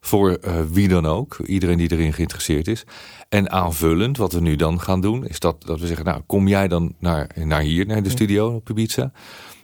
[0.00, 2.84] Voor eh, wie dan ook, iedereen die erin geïnteresseerd is.
[3.28, 6.48] En aanvullend, wat we nu dan gaan doen, is dat, dat we zeggen, nou, kom
[6.48, 9.12] jij dan naar, naar hier, naar de studio op Ibiza.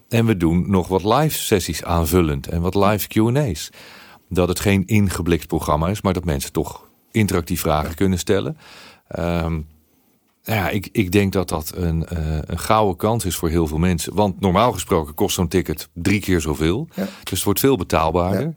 [0.09, 3.69] En we doen nog wat live sessies aanvullend en wat live Q&A's.
[4.29, 8.57] Dat het geen ingeblikt programma is, maar dat mensen toch interactief vragen kunnen stellen.
[9.07, 9.59] Ehm,
[10.43, 13.77] ja, ik, ik denk dat dat een, eh, een gouden kans is voor heel veel
[13.77, 14.15] mensen.
[14.15, 16.87] Want normaal gesproken kost zo'n ticket drie keer zoveel.
[16.95, 17.03] Ja.
[17.23, 18.55] Dus het wordt veel betaalbaarder.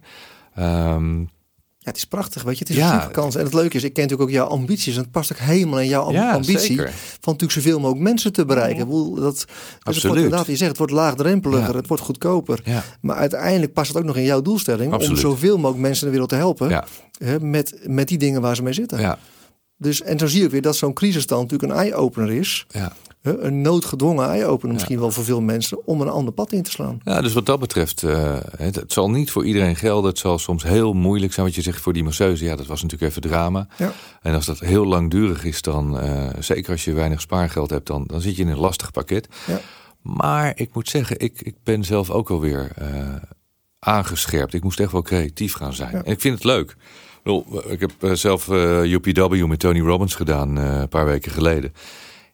[0.55, 1.25] Ehm,
[1.85, 2.65] Ja, het is prachtig, weet je.
[2.65, 2.95] Het is Ja.
[2.95, 3.35] een super kans.
[3.37, 4.97] En het leuke is, ik ken natuurlijk ook jouw ambities.
[4.97, 6.59] En het past ook helemaal in jouw am- Ja, ambitie.
[6.59, 6.91] zeker.
[7.21, 8.79] Van natuurlijk zoveel mogelijk mensen te bereiken.
[8.81, 10.17] Ik bedoel, Dat, dus het wordt Absoluut.
[10.17, 11.77] inderdaad, je zegt, het wordt laagdrempeliger, Ja.
[11.77, 12.61] het wordt goedkoper.
[12.65, 14.93] ja, Maar uiteindelijk past het ook nog in jouw doelstelling.
[14.93, 15.17] Absoluut.
[15.25, 16.69] Om zoveel mogelijk mensen in de wereld te helpen.
[16.69, 16.85] ja,
[17.25, 19.01] Hè, met, met die dingen waar ze mee zitten.
[19.01, 19.19] ja,
[19.83, 22.67] Dus, en zo zie je ook weer dat zo'n crisisstand natuurlijk een eye-opener is.
[22.71, 22.93] ja.
[23.23, 24.73] Een noodgedwongen eye-opener Ja.
[24.73, 25.87] misschien wel voor veel mensen.
[25.87, 27.01] Om een ander pad in te slaan.
[27.05, 30.11] Ja, dus wat dat betreft, eh, het, het zal niet voor iedereen gelden.
[30.11, 32.45] Het zal soms heel moeilijk zijn wat je zegt voor die masseuse.
[32.45, 33.67] Ja, dat was natuurlijk even drama.
[33.79, 33.93] Ja.
[34.23, 38.05] En als dat heel langdurig is, dan, eh, zeker als je weinig spaargeld hebt, dan,
[38.07, 39.29] dan zit je in een lastig pakket.
[39.47, 39.61] Ja.
[40.03, 43.15] Maar ik moet zeggen, ik, ik ben zelf ook alweer eh
[43.79, 44.55] aangescherpt.
[44.55, 45.95] Ik moest echt wel creatief gaan zijn.
[45.95, 46.77] En ik vind het leuk.
[47.69, 51.73] Ik, heb eh, zelf eh UPW met Tony Robbins gedaan eh, een paar weken geleden.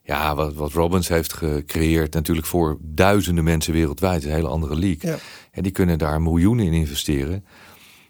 [0.02, 4.24] Ja, wat, wat Robbins heeft gecreëerd natuurlijk voor duizenden mensen wereldwijd.
[4.24, 5.10] Een hele andere league.
[5.10, 5.16] Ja.
[5.50, 7.44] En die kunnen daar miljoenen in investeren.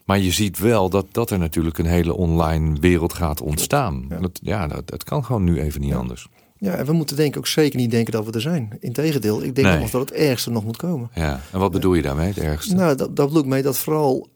[0.05, 4.05] Maar je ziet wel dat, dat er natuurlijk een hele online wereld gaat ontstaan.
[4.09, 4.19] Ja.
[4.19, 5.95] Dat, ja, dat, dat kan gewoon nu even niet Ja.
[5.97, 6.27] anders.
[6.57, 8.77] Ja, en we moeten denk ik ook zeker niet denken dat we er zijn.
[8.79, 9.79] Integendeel, ik denk Nee.
[9.79, 11.09] nog dat het ergste nog moet komen.
[11.13, 11.41] Ja.
[11.51, 12.75] En wat bedoel je daarmee, het ergste?
[12.75, 14.27] Nou, dat, dat bedoel ik mee dat vooral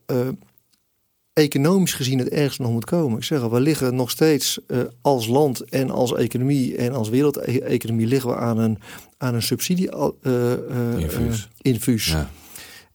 [1.33, 3.17] economisch gezien het ergste nog moet komen.
[3.17, 7.09] Ik zeg al, we liggen nog steeds eh, als land en als economie en als
[7.09, 8.77] wereldeconomie liggen we aan een,
[9.17, 12.05] aan een subsidie eh, eh, infuus.
[12.05, 12.29] Ja.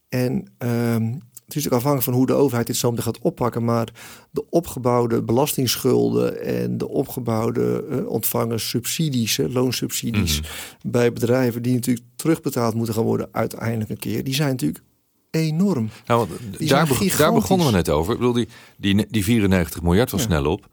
[0.09, 3.65] En ehm, het is natuurlijk afhankelijk van hoe de overheid dit zo meteen gaat oppakken.
[3.65, 3.93] Maar
[4.31, 10.51] de opgebouwde belastingsschulden en de opgebouwde ontvangen subsidies, loonsubsidies Mhm.
[10.91, 14.85] bij bedrijven die natuurlijk terugbetaald moeten gaan worden uiteindelijk een keer, die zijn natuurlijk
[15.31, 15.91] enorm.
[16.07, 16.89] Nou, daar,
[17.19, 18.13] daar begonnen we net over.
[18.13, 20.27] Ik bedoel, die, die, die 94 miljard was Ja.
[20.27, 20.67] snel op.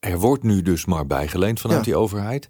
[0.00, 1.84] Er wordt nu dus maar bijgeleend vanuit Ja.
[1.84, 2.48] die overheid.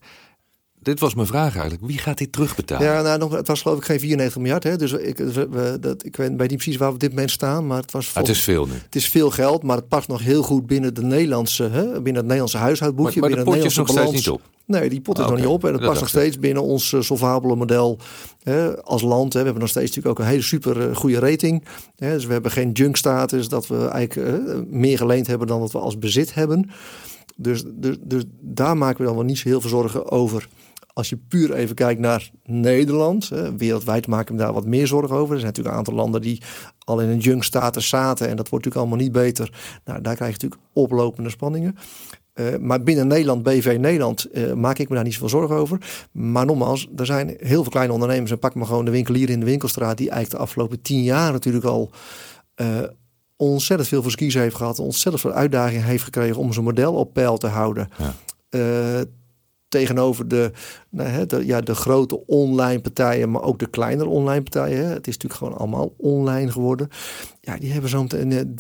[0.81, 1.87] Dit was mijn vraag eigenlijk.
[1.87, 2.87] Wie gaat dit terugbetalen?
[2.87, 4.63] Ja, nou, nog, het was geloof ik geen 94 miljard.
[4.65, 4.77] Hè?
[4.77, 7.81] Dus ik, we, dat, ik weet, niet precies waar we op dit moment staan, maar
[7.81, 8.73] het was Ah, het is veel nu.
[8.73, 11.83] het is veel geld, maar het past nog heel goed binnen de Nederlandse, hè?
[11.85, 13.21] binnen het Nederlandse Maar, huishoudboekje.
[13.21, 14.41] maar de binnen het is nog steeds niet op.
[14.67, 15.65] Nee, die pot is Ah, nog niet op.
[15.65, 17.99] En Dat past nog steeds binnen ons uh, solvabele model
[18.43, 19.33] hè, als land.
[19.33, 19.39] Hè.
[19.39, 21.65] We hebben nog steeds natuurlijk ook een hele super eh, goede rating.
[21.97, 22.13] Hè.
[22.13, 25.73] Dus we hebben geen junk status dat we eigenlijk eh, meer geleend hebben dan wat
[25.73, 26.71] we als bezit hebben.
[27.37, 30.49] Dus, dus, dus daar maken we dan wel niet zo heel veel zorgen over.
[30.95, 35.17] Als je puur even kijkt naar Nederland, hè, wereldwijd maken we daar wat meer zorgen
[35.17, 35.35] over.
[35.35, 36.43] Er zijn natuurlijk een aantal landen die
[36.79, 39.53] al in een junk status zaten en dat wordt natuurlijk allemaal niet beter.
[39.85, 41.77] Nou, daar krijg je natuurlijk oplopende spanningen.
[42.35, 45.79] Uh, maar binnen Nederland, BV Nederland, uh, maak ik me daar niet zoveel zorgen over.
[46.13, 48.31] Maar nogmaals, er zijn heel veel kleine ondernemers.
[48.31, 51.33] En pak maar gewoon de winkelier in de winkelstraat, die eigenlijk de afgelopen tien jaar
[51.33, 51.91] natuurlijk al
[52.57, 52.67] uh,
[53.37, 54.79] ontzettend veel voor heeft gehad.
[54.79, 57.89] Ontzettend veel uitdagingen heeft gekregen om zijn model op peil te houden.
[57.99, 59.05] Ja.
[59.73, 60.51] Tegenover de,
[60.91, 64.77] nou, de, ja, de grote online partijen, maar ook de kleinere online partijen.
[64.77, 64.93] Hè.
[64.93, 66.89] Het is natuurlijk gewoon allemaal online geworden.
[67.41, 68.11] Ja, die hebben zo'n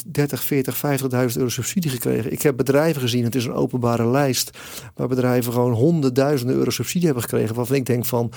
[0.06, 2.32] 30, 40, 50.000 euro subsidie gekregen.
[2.32, 4.58] Ik heb bedrijven gezien, het is een openbare lijst,
[4.94, 7.54] waar bedrijven gewoon honderdduizenden euro subsidie hebben gekregen.
[7.54, 8.32] Waarvan ik denk van,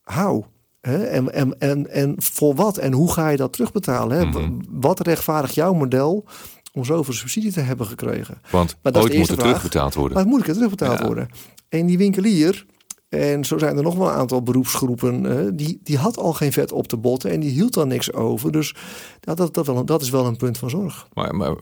[0.00, 0.44] hou.
[0.80, 1.04] Hè?
[1.04, 4.18] En, en, en, en voor wat en hoe ga je dat terugbetalen?
[4.18, 4.24] Hè?
[4.24, 4.52] Mhm.
[4.68, 6.24] Wat rechtvaardigt jouw model
[6.72, 8.40] om zoveel subsidie te hebben gekregen?
[8.50, 9.46] Want Maar dat ooit moet het vraag.
[9.48, 10.12] terugbetaald worden.
[10.14, 11.06] Maar het moet ik terugbetaald Ja.
[11.06, 11.28] worden.
[11.68, 12.66] En die winkelier,
[13.08, 16.52] en zo zijn er nog wel een aantal beroepsgroepen, eh, die, die had al geen
[16.52, 18.52] vet op de botten en die hield dan niks over.
[18.52, 18.74] Dus
[19.20, 21.08] ja, dat, dat, wel, dat is wel een punt van zorg.
[21.14, 21.56] Maar, maar, en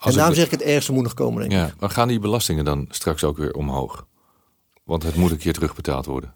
[0.00, 1.58] daarom het, zeg ik het ergste moet nog komen, denk ik.
[1.58, 4.06] ja, maar gaan die belastingen dan straks ook weer omhoog?
[4.86, 6.32] Want het moet een keer terugbetaald worden.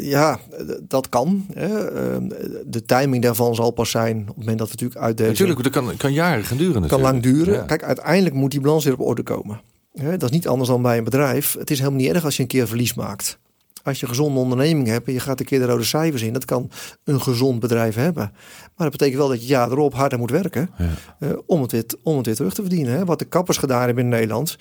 [0.00, 0.38] Ja,
[0.82, 1.46] dat kan.
[1.54, 2.28] Ehm,
[2.66, 5.30] De timing daarvan zal pas zijn op het moment dat we natuurlijk uit deze...
[5.30, 7.54] Natuurlijk, dat kan, kan jaren gaan duren kan lang duren.
[7.54, 7.60] Ja.
[7.62, 9.60] Kijk, uiteindelijk moet die balans weer op orde komen.
[9.92, 11.56] Dat is niet anders dan bij een bedrijf.
[11.58, 13.38] Het is helemaal niet erg als je een keer verlies maakt.
[13.82, 16.32] Als je een gezonde onderneming hebt en je gaat een keer de rode cijfers in,
[16.32, 16.70] dat kan
[17.04, 18.30] een gezond bedrijf hebben.
[18.76, 20.86] Maar dat betekent wel dat je ja erop harder moet werken Ja.
[21.18, 22.92] eh, om, het weer, om het weer terug te verdienen.
[22.92, 23.04] Hè.
[23.04, 24.56] Wat de kappers gedaan hebben in Nederland,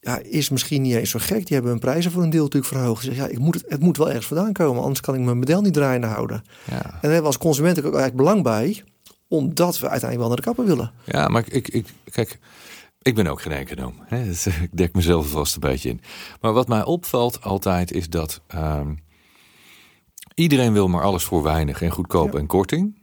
[0.00, 1.36] ja, is misschien niet eens zo gek.
[1.46, 3.00] Die hebben hun prijzen voor een deel natuurlijk verhoogd.
[3.04, 5.20] Ze zeggen, ja, ik moet het, het moet wel ergens vandaan komen, anders kan ik
[5.20, 6.42] mijn model niet draaiende houden.
[6.70, 6.74] Ja.
[6.76, 8.82] En daar hebben we als consument ook eigenlijk belang bij,
[9.28, 10.92] omdat we uiteindelijk wel naar de kapper willen.
[11.04, 12.38] Ja, maar ik, ik, kijk,
[13.02, 13.94] ik ben ook geen econoom.
[14.04, 14.24] Hè?
[14.28, 16.00] Dus ik dek mezelf vast een beetje in.
[16.40, 18.94] Maar wat mij opvalt altijd is dat ehm,
[20.34, 22.38] iedereen wil maar alles voor weinig en goedkoop Ja.
[22.38, 22.98] en korting.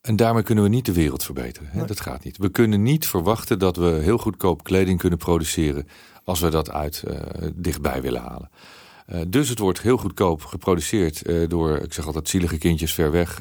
[0.00, 1.68] En daarmee kunnen we niet de wereld verbeteren.
[1.70, 1.78] Hè?
[1.78, 1.86] Nee.
[1.86, 2.36] Dat gaat niet.
[2.36, 5.86] We kunnen niet verwachten dat we heel goedkoop kleding kunnen produceren
[6.24, 7.16] als we dat uit eh,
[7.54, 8.50] dichtbij willen halen.
[9.06, 13.10] Eh, dus het wordt heel goedkoop geproduceerd eh, door, ik zeg altijd, zielige kindjes ver
[13.10, 13.40] weg.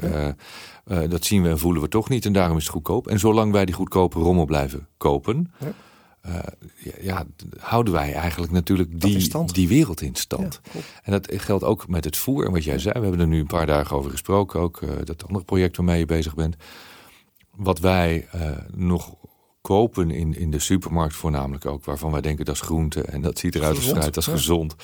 [1.10, 3.08] Dat zien we en voelen we toch niet en daarom is het goedkoop.
[3.08, 5.74] En zolang wij die goedkope rommel blijven kopen, Ja.
[6.30, 7.26] Eh, ja,
[7.60, 10.62] houden wij eigenlijk natuurlijk die, die wereld in stand.
[10.74, 10.80] Ja.
[11.04, 12.46] En dat geldt ook met het voer.
[12.46, 14.60] En wat jij zei, we hebben er nu een paar dagen over gesproken.
[14.60, 16.56] Ook eh, dat andere project waarmee je bezig bent.
[17.56, 19.16] Wat wij eh, nog
[19.62, 21.86] kopen in, in de supermarkt voornamelijk ook.
[21.86, 23.02] Waarvan wij denken dat is groente.
[23.02, 24.32] En dat ziet eruit als fruit, dat is ja.
[24.32, 24.76] gezond.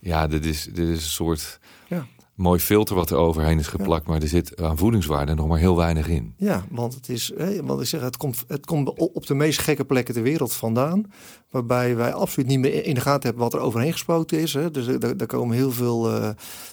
[0.00, 2.06] Ja, dit is, dit is een soort Ja.
[2.36, 4.06] Mooi filter wat er overheen is geplakt.
[4.06, 6.34] Maar er zit aan voedingswaarde nog maar heel weinig in.
[6.36, 7.32] Ja, want het is,
[7.64, 11.04] want ik zeg, het komt, het komt op de meest gekke plekken ter wereld vandaan.
[11.50, 14.52] Waarbij wij absoluut niet meer in de gaten hebben wat er overheen gespoten is.
[14.54, 14.70] Hè.
[14.70, 16.24] Dus er, er- er komen heel veel, eh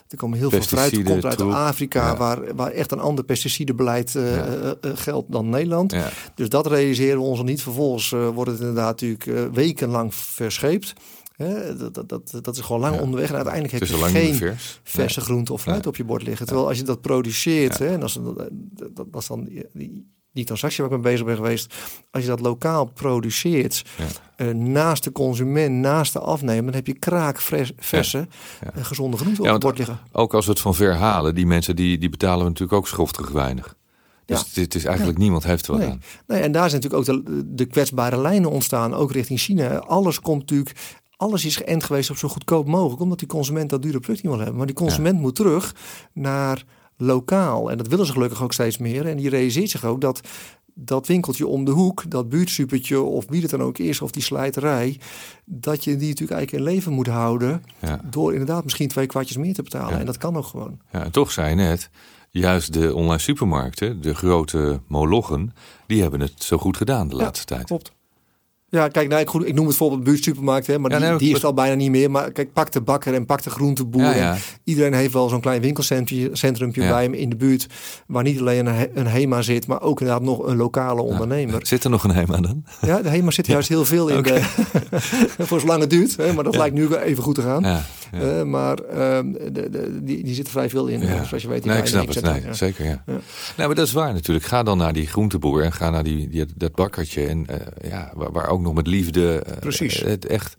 [0.10, 1.04] er komen heel veel fruit.
[1.04, 1.52] Komt uit troep.
[1.52, 2.18] Afrika, Ja.
[2.18, 4.46] waar, waar echt een ander pesticidenbeleid eh, Ja.
[4.46, 5.96] eh, eh, geldt dan Nederland.
[6.36, 7.62] Dus dat realiseren we ons nog niet.
[7.62, 10.94] Vervolgens eh, wordt het inderdaad natuurlijk eh, wekenlang verscheept.
[11.34, 13.02] Hè, dat, dat, dat, dat is gewoon lang Ja.
[13.02, 13.30] onderweg.
[13.30, 14.80] En uiteindelijk heb je geen vers.
[14.84, 16.46] verse groente of fruit op je bord liggen.
[16.46, 18.20] Terwijl als je dat produceert, hè, en als,
[18.94, 19.44] dat, is dan
[19.74, 21.74] die, die, transactie waar ik mee bezig ben geweest.
[22.12, 24.06] Als je dat lokaal produceert, Ja.
[24.36, 28.28] eh, naast de consument, naast de afnemer, dan heb je kraak fres- verse,
[28.62, 28.72] Ja.
[28.74, 30.00] eh, gezonde groente op het want- bord liggen.
[30.12, 32.88] Ook als we het van ver halen, die mensen die, die betalen we natuurlijk ook
[32.88, 33.76] schoftig weinig.
[34.26, 35.90] Dus dit is eigenlijk niemand heeft er wat Nee.
[35.90, 36.02] aan.
[36.28, 39.78] Nee, en daar zijn natuurlijk ook de, de kwetsbare lijnen ontstaan, ook richting China.
[39.78, 40.72] Alles komt natuurlijk.
[41.24, 44.32] Alles is geënt geweest op zo goedkoop mogelijk, omdat die consument dat dure product niet
[44.32, 44.58] wil hebben.
[44.58, 45.76] Maar die consument moet terug
[46.14, 46.64] naar
[46.98, 47.72] lokaal.
[47.72, 49.08] En dat willen ze gelukkig ook steeds meer.
[49.08, 50.22] En die realiseert zich ook dat
[50.76, 54.22] dat winkeltje om de hoek, dat buurtsupertje of wie het dan ook is, of die
[54.24, 55.00] slijterij,
[55.46, 58.02] dat je die natuurlijk eigenlijk in leven moet houden Ja.
[58.10, 59.94] door inderdaad misschien twee kwartjes meer te betalen.
[59.94, 60.00] Ja.
[60.00, 60.80] En dat kan ook gewoon.
[60.92, 61.90] Ja, en toch zei je net,
[62.30, 65.54] juist de online supermarkten, de grote molochen,
[65.88, 67.66] die hebben het zo goed gedaan de Ja, laatste tijd.
[67.66, 67.92] Klopt.
[68.74, 71.18] Ja, kijk, nou, ik, goed, ik noem het bijvoorbeeld buurtsupermarkt, hè, maar Ja, die, nee,
[71.18, 72.12] die is het al bijna niet meer.
[72.12, 74.02] Maar kijk, pak de bakker en pak de groenteboer.
[74.02, 74.36] Ja, en ja.
[74.64, 76.90] Iedereen heeft wel zo'n klein winkelcentrumpje Ja.
[76.90, 77.68] bij hem in de buurt,
[78.08, 81.60] waar niet alleen een, he- een HEMA zit, maar ook inderdaad nog een lokale ondernemer.
[81.68, 82.64] Zit er nog een HEMA dan?
[82.82, 84.42] Ja, de HEMA zit juist heel veel in de,
[85.48, 87.66] voor zolang het duurt, hè, maar dat lijkt nu even goed te gaan.
[88.12, 91.02] Eh, maar ehm, de, de, die, die zit er vrij veel in.
[91.02, 91.24] Ja.
[91.24, 92.22] Zoals je weet, nee, ik snap het.
[92.24, 92.42] Nee.
[92.52, 93.04] Zeker, ja.
[93.06, 93.14] Ja.
[93.14, 94.46] Nou, maar dat is waar natuurlijk.
[94.46, 97.26] Ga dan naar die groenteboer en ga naar die, die, dat bakkertje.
[97.26, 100.00] En eh, ja, waar, waar ook nog met liefde eh, Precies.
[100.00, 100.56] het echt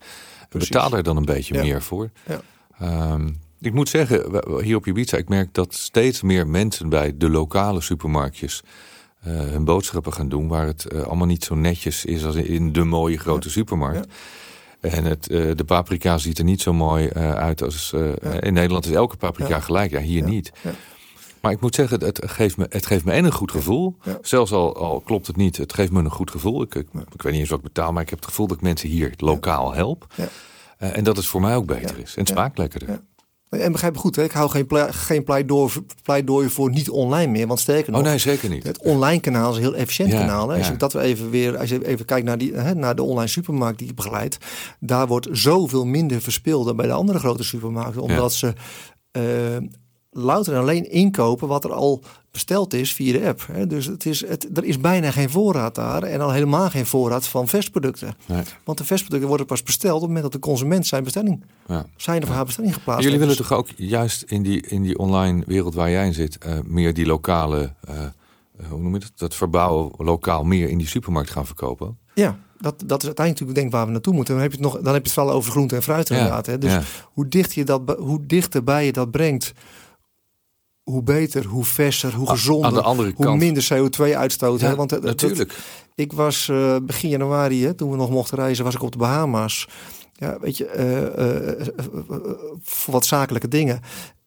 [0.49, 0.69] Precies.
[0.69, 1.63] betaal er dan een beetje Ja.
[1.63, 2.11] meer voor.
[2.27, 2.41] Ja.
[2.79, 3.29] Ehm,
[3.61, 7.81] ik moet zeggen, hier op Ibiza, ik merk dat steeds meer mensen bij de lokale
[7.81, 8.63] supermarktjes
[9.21, 12.73] eh, hun boodschappen gaan doen, waar het eh, allemaal niet zo netjes is als in
[12.73, 14.07] de mooie grote supermarkt.
[14.81, 17.93] En het, de paprika ziet er niet zo mooi uit als
[18.41, 19.91] in Nederland is elke paprika gelijk.
[19.91, 20.29] Ja, hier Ja.
[20.29, 20.53] niet.
[21.45, 23.97] Maar ik moet zeggen, het geeft me, het geeft me en een goed gevoel.
[24.03, 24.19] Ja.
[24.23, 26.63] Zelfs al, al klopt het niet, het geeft me een goed gevoel.
[26.63, 28.57] Ik, ik, ik weet niet eens wat ik betaal, maar ik heb het gevoel dat
[28.57, 30.07] ik mensen hier lokaal help.
[30.15, 30.29] Ja.
[30.79, 32.15] Eh, en dat het voor mij ook beter is.
[32.15, 32.35] En het Ja.
[32.35, 33.01] smaakt lekkerder.
[33.49, 34.23] En begrijp me goed, hè?
[34.23, 35.71] ik hou geen, ple geen pleidooi,
[36.03, 37.47] pleidooi voor niet online meer.
[37.47, 38.63] Want sterker nog, Oh nee, zeker niet.
[38.65, 40.49] het online kanaal is een heel efficiënt Ja, kanaal.
[40.49, 40.57] Hè?
[40.57, 40.73] Als ja.
[40.73, 43.29] je dat we even weer, als je even kijkt naar, die, hè, naar de online
[43.29, 44.39] supermarkt die ik begeleid,
[44.81, 48.53] daar wordt zoveel minder verspild dan bij de andere grote supermarkten, omdat ze
[49.11, 49.23] eh,
[50.15, 53.47] louter en alleen inkopen wat er al besteld is via de app.
[53.53, 53.67] Hè.
[53.67, 57.27] Dus het is, het, er is bijna geen voorraad daar en al helemaal geen voorraad
[57.27, 58.15] van versproducten.
[58.27, 58.43] Nee.
[58.65, 61.87] Want de versproducten worden pas besteld op het moment dat de consument zijn bestelling, Ja.
[61.97, 65.43] zijn of haar bestelling geplaatst Jullie willen toch ook juist in die, in die online
[65.47, 69.13] wereld waar jij in zit, eh, meer die lokale, eh, eh, hoe noem je dat,
[69.17, 71.99] dat verbouwen lokaal meer in die supermarkt gaan verkopen?
[72.15, 74.35] Ja, dat, dat is uiteindelijk natuurlijk denk ik waar we naartoe moeten.
[74.35, 76.15] Dan heb je het, nog, dan heb je het vooral over groente en fruit Ja,
[76.17, 76.47] inderdaad.
[76.47, 76.59] Hè.
[76.59, 76.79] Dus
[77.13, 79.53] hoe, dicht je dat, hoe dichterbij je dat brengt,
[80.85, 84.61] hoe beter, hoe verser, hoe Aan gezonder, de andere hoe kant, minder CO2-uitstoot.
[84.61, 84.75] Ja.
[84.77, 85.59] Want eh, dat- natuurlijk.
[85.95, 88.99] Ik was eh, begin januari, hè, toen we nog mochten reizen, was ik op de
[88.99, 89.69] Bahama's.
[90.13, 91.67] Ja, weet je, eh,
[92.63, 93.81] voor wat zakelijke dingen.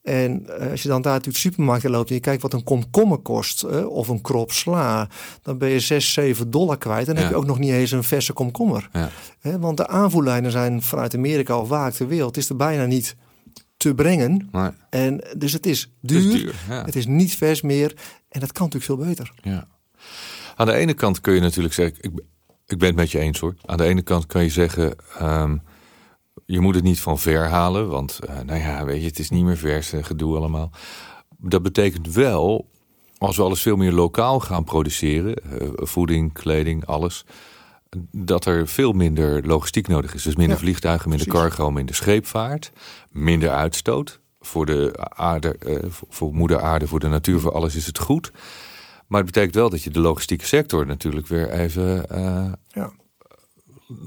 [0.03, 3.17] En als je dan daar natuurlijk de supermarkt loopt en je kijkt wat een komkommer
[3.17, 5.07] kost, of een krop sla,
[5.41, 7.05] dan ben je 6, 7 dollar kwijt.
[7.05, 7.21] Dan Ja.
[7.21, 8.89] heb je ook nog niet eens een verse komkommer.
[8.93, 9.09] Ja.
[9.59, 13.15] Want de aanvoerlijnen zijn vanuit Amerika of waar ter wereld, het is er bijna niet
[13.77, 14.49] te brengen.
[14.89, 16.55] En dus het is het duur, is duur.
[16.69, 16.85] Ja.
[16.85, 17.95] het is niet vers meer
[18.29, 19.33] en dat kan natuurlijk veel beter.
[19.41, 19.67] Ja.
[20.55, 22.11] Aan de ene kant kun je natuurlijk zeggen, ik,
[22.65, 23.55] ik ben het met je eens hoor.
[23.65, 25.57] Aan de ene kant kan je zeggen, ehm,
[26.45, 29.29] je moet het niet van ver halen, want eh, nou ja, weet je, het is
[29.29, 30.71] niet meer vers en gedoe allemaal.
[31.37, 32.69] Dat betekent wel,
[33.17, 37.25] als we alles veel meer lokaal gaan produceren, eh, voeding, kleding, alles,
[38.11, 40.23] dat er veel minder logistiek nodig is.
[40.23, 41.47] Dus minder Ja, vliegtuigen, minder precies.
[41.49, 42.71] cargo, minder scheepvaart,
[43.11, 44.19] minder uitstoot.
[44.39, 45.75] Voor de aarde, eh,
[46.09, 48.31] voor- moeder aarde, voor de natuur, voor alles is het goed.
[49.07, 52.09] Maar het betekent wel dat je de logistieke sector natuurlijk weer even.
[52.09, 52.91] eh, Ja.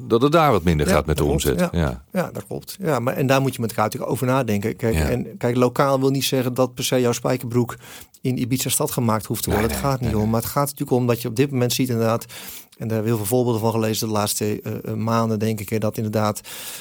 [0.07, 1.69] dat het daar wat minder Ja, gaat met de klopt, omzet.
[1.73, 2.05] ja.
[2.13, 2.31] Ja.
[2.33, 2.77] Dat klopt.
[2.81, 4.77] Ja, maar en daar moet je met elkaar natuurlijk over nadenken.
[4.77, 7.77] Kijk, en kijk, lokaal wil niet zeggen dat per se jouw spijkerbroek
[8.21, 9.77] in Ibiza stad gemaakt hoeft te Nee, worden.
[9.77, 10.31] het nee, gaat niet om.
[10.31, 12.25] Maar het gaat natuurlijk om dat je op dit moment ziet inderdaad.
[12.81, 15.61] En daar hebben we heel veel voorbeelden van gelezen de laatste eh, eh, maanden, denk
[15.61, 15.69] ik.
[15.69, 16.41] Hè, dat inderdaad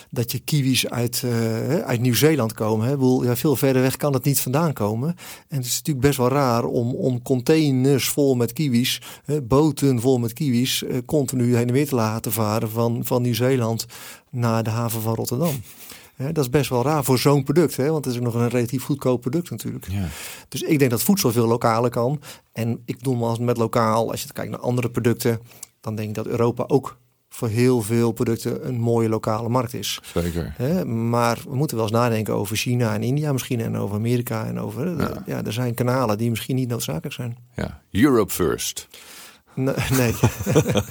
[0.10, 2.88] dat je kiwis uit, eh, uit Nieuw-Zeeland komen.
[2.88, 2.92] Hè.
[2.92, 5.16] Bedoel, Ja, veel verder weg kan het niet vandaan komen.
[5.48, 10.00] En het is natuurlijk best wel raar om, om containers vol met kiwis, hè, boten
[10.02, 13.86] vol met kiwis, continu heen en weer te laten varen van, van Nieuw-Zeeland
[14.30, 15.62] naar de haven van Rotterdam.
[16.28, 17.92] Dat is best wel raar voor zo'n product, hè?
[17.92, 19.88] want het is ook nog een relatief goedkoop product natuurlijk.
[19.92, 20.08] Ja.
[20.48, 22.22] Dus ik denk dat voedsel veel lokaler kan.
[22.52, 25.40] En ik doe maar met lokaal, als je kijkt naar andere producten,
[25.82, 26.98] dan denk ik dat Europa ook
[27.30, 30.00] voor heel veel producten een mooie lokale markt is.
[30.14, 30.54] Zeker.
[30.58, 30.86] Hè?
[30.86, 34.60] Maar we moeten wel eens nadenken over China en India misschien en over Amerika en
[34.60, 35.00] over.
[35.00, 35.24] Ja.
[35.26, 35.44] Ja.
[35.44, 37.38] er zijn kanalen die misschien niet noodzakelijk zijn.
[37.56, 37.82] Ja.
[37.92, 38.88] Europe first.
[39.64, 40.14] Nee, nee.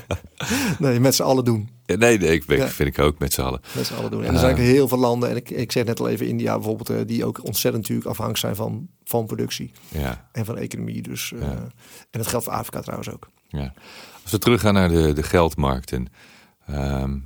[0.78, 1.68] nee met z'n allen doen.
[1.86, 2.68] Nee, nee, ik Ja.
[2.68, 3.60] vind ik ook met z'n allen.
[3.76, 4.24] Met z'n allen doen.
[4.24, 6.90] En er zijn heel veel landen, en ik, ik zeg net al even India bijvoorbeeld,
[6.90, 10.28] eh, die ook ontzettend natuurlijk afhankelijk zijn van, van productie Ja.
[10.32, 11.02] en van economie.
[11.02, 11.46] Dus, eh, Ja.
[12.10, 13.28] En dat geldt voor Afrika trouwens ook.
[13.48, 13.72] Ja.
[14.22, 16.06] Als we teruggaan naar de, de geldmarkten.
[16.66, 17.16] ehm,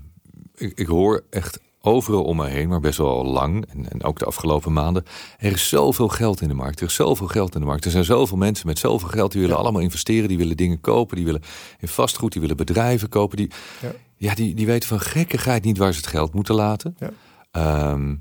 [0.54, 3.66] ik, ik hoor echt overal om me heen, maar best wel lang.
[3.68, 5.04] En, en ook de afgelopen maanden.
[5.38, 6.80] Er is zoveel geld in de markt.
[6.80, 7.84] Er is zoveel geld in de markt.
[7.84, 9.32] Er zijn zoveel mensen met zoveel geld.
[9.32, 9.62] Die willen Ja.
[9.62, 10.28] allemaal investeren.
[10.28, 11.16] Die willen dingen kopen.
[11.16, 11.42] Die willen
[11.78, 12.32] in vastgoed.
[12.32, 13.36] Die willen bedrijven kopen.
[13.36, 13.92] Die, Ja.
[14.16, 16.96] ja, die, die weten van gekkigheid niet waar ze het geld moeten laten.
[16.98, 17.10] Ja.
[17.50, 18.14] Ehm,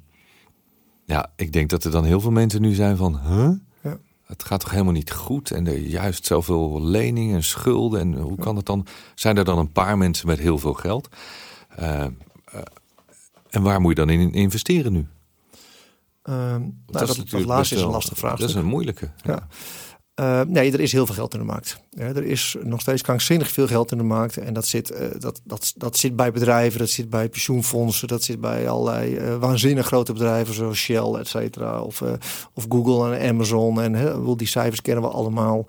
[1.05, 3.19] ja, ik denk dat er dan heel veel mensen nu zijn van...
[3.27, 3.49] Huh?
[3.83, 3.97] Ja.
[4.25, 5.51] Het gaat toch helemaal niet goed?
[5.51, 7.99] En er juist zoveel leningen en schulden.
[7.99, 8.85] En hoe kan het dan?
[9.15, 11.07] Zijn er dan een paar mensen met heel veel geld?
[11.75, 12.05] Eh,
[13.51, 15.07] en waar moet je dan in investeren nu?
[16.23, 16.99] Ehm, nou, dat,
[17.45, 18.47] laatste is een wel- lastig vraagstuk.
[18.47, 19.09] Dat is een moeilijke.
[19.23, 19.47] Ja.
[20.13, 21.83] Eh, nee, er is heel veel geld in de markt.
[21.89, 24.37] Ja, er is nog steeds krankzinnig veel geld in de markt.
[24.37, 28.23] En dat zit, eh, dat, dat, dat zit bij bedrijven, dat zit bij pensioenfondsen, dat
[28.23, 31.81] zit bij allerlei eh, waanzinnig grote bedrijven zoals Shell, et cetera.
[31.81, 32.11] Of, eh,
[32.53, 33.81] of Google en Amazon.
[33.81, 35.65] En hè, die cijfers kennen we allemaal.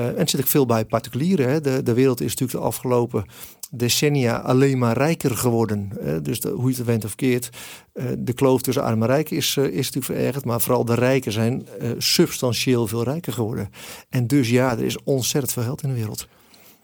[0.00, 1.48] Eh, en het zit ook veel bij particulieren.
[1.48, 1.60] Hè.
[1.60, 3.24] De, de wereld is natuurlijk de afgelopen
[3.70, 5.90] decennia alleen maar rijker geworden.
[6.00, 6.22] Hè.
[6.22, 7.50] Dus de, hoe je het went of keert.
[7.92, 10.44] eh, de kloof tussen arm en rijk is, eh, is natuurlijk verergerd.
[10.44, 11.66] Maar vooral de rijken zijn
[11.98, 13.70] substantieel veel rijker geworden.
[14.08, 16.28] En dus ja, er is ontzettend veel geld in de wereld.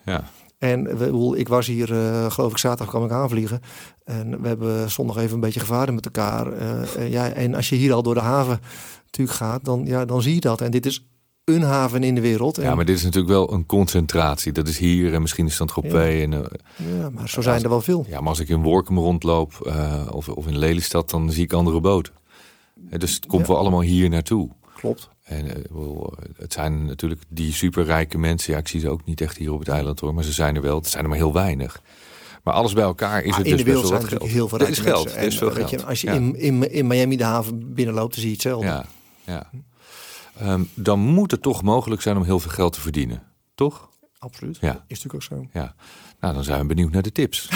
[0.04, 0.24] Ja.
[0.58, 1.86] En we, ik ik was hier,
[2.28, 3.60] geloof ik, zaterdag kwam ik aanvliegen.
[4.04, 6.52] En we hebben zondag even een beetje gevaren met elkaar.
[6.52, 8.60] En ja, en als je hier al door de haven
[9.04, 10.60] natuurlijk gaat, dan, ja, dan zie je dat.
[10.60, 11.06] En dit is
[11.54, 12.58] een haven in de wereld.
[12.58, 14.52] En, ja, maar dit is natuurlijk wel een concentratie.
[14.52, 15.90] Dat is hier en misschien is het groep Ja.
[15.90, 16.22] 2.
[16.22, 16.40] En, eh,
[17.00, 18.04] ja, maar zo zijn er wel veel.
[18.08, 21.52] ja, maar als ik in Workum rondloop eh, of, of in Lelystad, dan zie ik
[21.52, 22.12] andere boten.
[22.98, 23.48] Dus het komt Ja.
[23.52, 24.50] wel allemaal hier naartoe.
[24.76, 25.08] Klopt.
[25.22, 25.62] En eh,
[26.36, 28.52] het zijn natuurlijk die superrijke mensen.
[28.52, 30.56] Ja, ik zie ze ook niet echt hier op het eiland hoor, maar ze zijn
[30.56, 30.76] er wel.
[30.76, 31.80] Het zijn er maar heel weinig.
[32.42, 34.22] Maar alles bij elkaar is Maar het in dus de wereld zijn wat geld.
[34.22, 35.04] heel veel Dit is rijke geld.
[35.04, 35.22] mensen.
[35.22, 35.70] Dit is En, veel geld.
[35.70, 36.12] Je, als je Ja.
[36.12, 38.66] in, in, in Miami de haven binnenloopt, dan zie je hetzelfde.
[38.66, 38.84] Ja,
[39.24, 39.50] ja.
[40.38, 43.22] Ehm, dan moet het toch mogelijk zijn om heel veel geld te verdienen.
[43.54, 43.88] Toch?
[44.18, 44.58] Absoluut.
[44.60, 44.84] Ja.
[44.86, 45.46] Is natuurlijk ook zo.
[45.52, 45.74] Ja,
[46.20, 47.48] nou dan zijn we benieuwd naar de tips.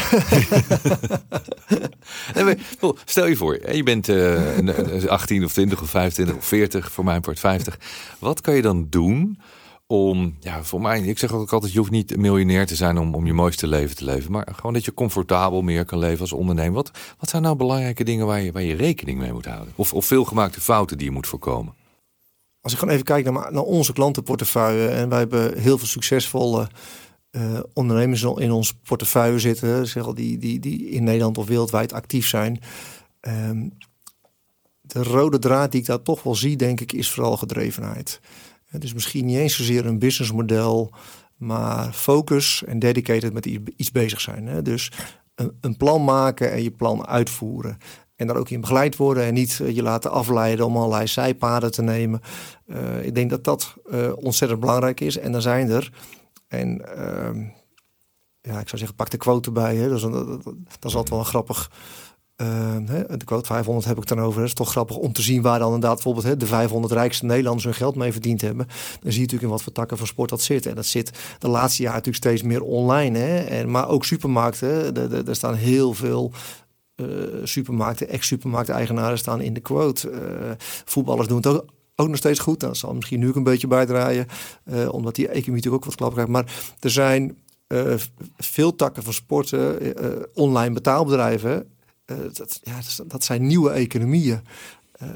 [2.34, 2.56] Nee, maar,
[3.04, 6.92] Stel je voor, je bent eh, een- een 18 of 20 of 25 of 40,
[6.92, 7.78] voor mijn part 50.
[8.18, 9.38] Wat kan je dan doen
[9.87, 13.14] om, ja, voor mij, ik zeg ook altijd, je hoeft niet miljonair te zijn om,
[13.14, 16.33] om je mooiste leven te leven, maar gewoon dat je comfortabel meer kan leven als
[16.33, 16.74] ondernemer.
[16.74, 19.72] Wat, wat zijn nou belangrijke dingen waar je, waar je rekening mee moet houden?
[19.76, 21.74] Of, of veelgemaakte fouten die je moet voorkomen?
[22.61, 24.88] Als ik gewoon even kijk naar, naar onze klantenportefeuille.
[24.88, 26.69] En wij hebben heel veel succesvolle
[27.31, 29.87] eh, ondernemers in ons portefeuille zitten.
[29.87, 32.61] Zeg al, die, die, die in Nederland of wereldwijd actief zijn.
[33.21, 33.69] Ehm,
[34.81, 38.21] de rode draad die ik daar toch wel zie, denk ik, is vooral gedrevenheid.
[38.67, 40.90] Het is misschien niet eens zozeer een businessmodel,
[41.37, 44.63] maar focus en dedicated met iets- bezig zijn.
[44.63, 44.92] Dus
[45.61, 47.79] een plan maken en je plan uitvoeren.
[48.21, 51.71] En daar ook in begeleid worden en niet eh, je laten afleiden om allerlei zijpaden
[51.71, 52.21] te nemen.
[52.66, 55.18] Eh, ik denk dat dat eh, ontzettend belangrijk is.
[55.18, 55.92] En dan zijn er,
[56.48, 57.38] en ehm,
[58.40, 59.77] ja, ik zou zeggen, pak de quote erbij.
[59.77, 59.88] Hè?
[59.88, 61.71] Dat, is, dat, is altijd wel een grappig.
[62.37, 63.16] ehm, hè?
[63.16, 64.40] De quote 500 heb ik dan over.
[64.40, 67.25] Het is toch grappig om te zien waar dan inderdaad bijvoorbeeld hè, de 500 rijkste
[67.25, 68.66] Nederlanders hun geld mee verdiend hebben.
[68.66, 70.66] Dan zie je natuurlijk in wat voor takken van sport dat zit.
[70.66, 73.18] En dat zit de laatste jaar natuurlijk steeds meer online.
[73.18, 73.38] Hè?
[73.38, 74.96] En, maar ook supermarkten.
[75.27, 76.33] Er- staan heel veel
[77.44, 80.11] supermarkten, ex-supermarkten-eigenaren staan in de quote.
[80.11, 80.21] Eh,
[80.85, 81.65] voetballers doen het ook,
[81.96, 82.61] ook nog steeds goed.
[82.61, 84.27] Dat zal misschien nu ook een beetje bijdraaien,
[84.65, 86.31] eh, omdat die economie natuurlijk ook wat klap krijgt.
[86.31, 87.94] Maar er zijn eh,
[88.38, 91.67] veel takken van sporten, eh, eh, online betaalbedrijven.
[92.05, 94.40] Eh, dat, ja, dat, zijn nieuwe economieën.
[94.92, 95.09] Eh,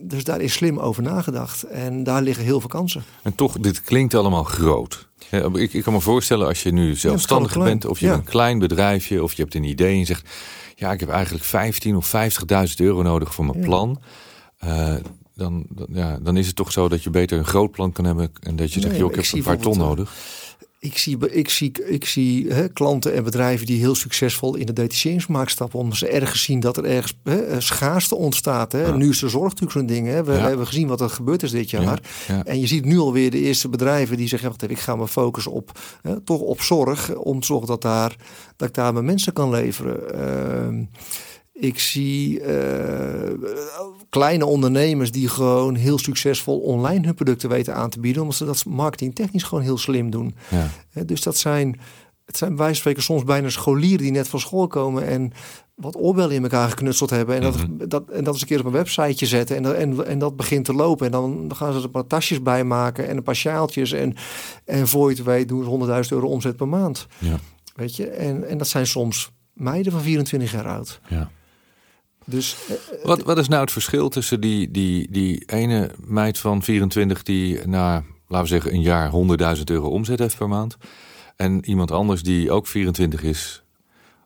[0.00, 1.62] dus daar is slim over nagedacht.
[1.62, 3.02] En daar liggen heel veel kansen.
[3.22, 5.08] En toch, dit klinkt allemaal groot.
[5.30, 8.12] Ja, ik, ik kan me voorstellen als je nu zelfstandig bent, of je Ja.
[8.14, 10.28] een klein bedrijfje, of je hebt een idee en je zegt,
[10.80, 14.00] ja, ik heb eigenlijk 15 of 50.000 euro nodig voor mijn plan.
[14.58, 14.94] Eh,
[15.34, 18.04] dan, dan, ja, dan is het toch zo dat je beter een groot plan kan
[18.04, 20.14] hebben en dat je zegt, Nee, joh, ik heb een paar ton bijvoorbeeld, nodig.
[20.82, 24.72] Ik zie, ik zie, ik zie hè, klanten en bedrijven die heel succesvol in de
[24.72, 25.78] detacheringsmarkt stappen.
[25.78, 28.72] Omdat ze ergens zien dat er ergens hè, schaarste ontstaat.
[28.72, 28.86] Hè.
[28.86, 28.96] Ja.
[28.96, 30.06] Nu is de zorg natuurlijk zo'n ding.
[30.06, 30.24] Hè.
[30.24, 30.38] We, Ja.
[30.48, 31.82] hebben gezien wat er gebeurd is dit jaar.
[31.82, 32.44] Ja, ja.
[32.44, 34.48] En je ziet nu alweer de eerste bedrijven die zeggen...
[34.48, 37.14] Wacht even, ik ga me focussen op, hè, toch op zorg.
[37.14, 38.16] Om te zorgen dat, daar,
[38.56, 40.14] dat ik daar mijn mensen kan leveren.
[40.14, 40.84] Ehm,
[41.60, 43.30] ik zie eh,
[44.08, 48.22] kleine ondernemers die gewoon heel succesvol online hun producten weten aan te bieden.
[48.22, 50.34] Omdat ze dat marketingtechnisch gewoon heel slim doen.
[50.90, 51.02] Ja.
[51.04, 51.80] Dus dat zijn,
[52.24, 55.32] het zijn bij spreken soms bijna scholieren die net van school komen en
[55.74, 57.34] wat oorbellen in elkaar geknutseld hebben.
[57.36, 57.88] En dat, Mhm.
[57.88, 59.56] dat, en dat eens een keer op een websiteje zetten.
[59.56, 61.06] En, dat- en, en dat begint te lopen.
[61.06, 63.92] En dan, dan gaan ze er een paar tasjes bij maken en een paar sjaaltjes.
[63.92, 64.14] En,
[64.64, 65.68] en voor je het weet doen ze
[66.04, 67.06] 100.000 euro omzet per maand.
[67.18, 67.36] Ja.
[67.74, 68.06] Weet je?
[68.08, 71.00] En, en dat zijn soms meiden van 24 jaar oud.
[71.08, 71.30] Ja.
[72.24, 76.62] Dus eh, Wat, wat is nou het verschil tussen die, die, die ene meid van
[76.62, 79.10] 24 die na, laten we zeggen, een jaar
[79.56, 80.76] 100.000 euro omzet heeft per maand.
[81.36, 83.62] En iemand anders die ook 24 is,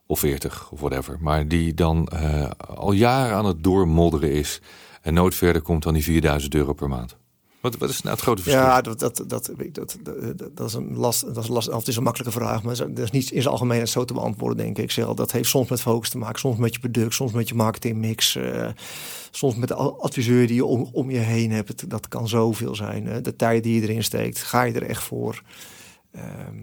[0.05, 1.17] of 40 of whatever.
[1.19, 4.61] Maar die dan eh, al jaren aan het doormodderen is.
[5.01, 7.17] En nooit verder komt dan die 4000 euro per maand.
[7.65, 8.63] Wat, wat is nou het grote verschil?
[8.63, 9.97] Ja, dat, dat, dat, dat,
[10.53, 11.33] dat, is een last.
[11.33, 11.71] Dat is last.
[11.71, 14.57] Het is een makkelijke vraag, maar dat is niet in zijn algemeenheid zo te beantwoorden,
[14.57, 14.95] denk ik.
[15.15, 18.35] Dat heeft soms met focus te maken, soms met je product, soms met je marketingmix,
[18.35, 18.69] eh,
[19.31, 21.89] soms met de adviseur die je om, je heen hebt.
[21.89, 23.23] Dat kan zoveel zijn.
[23.23, 25.41] De tijd die je erin steekt, ga je er echt voor.
[26.11, 26.57] Ehm,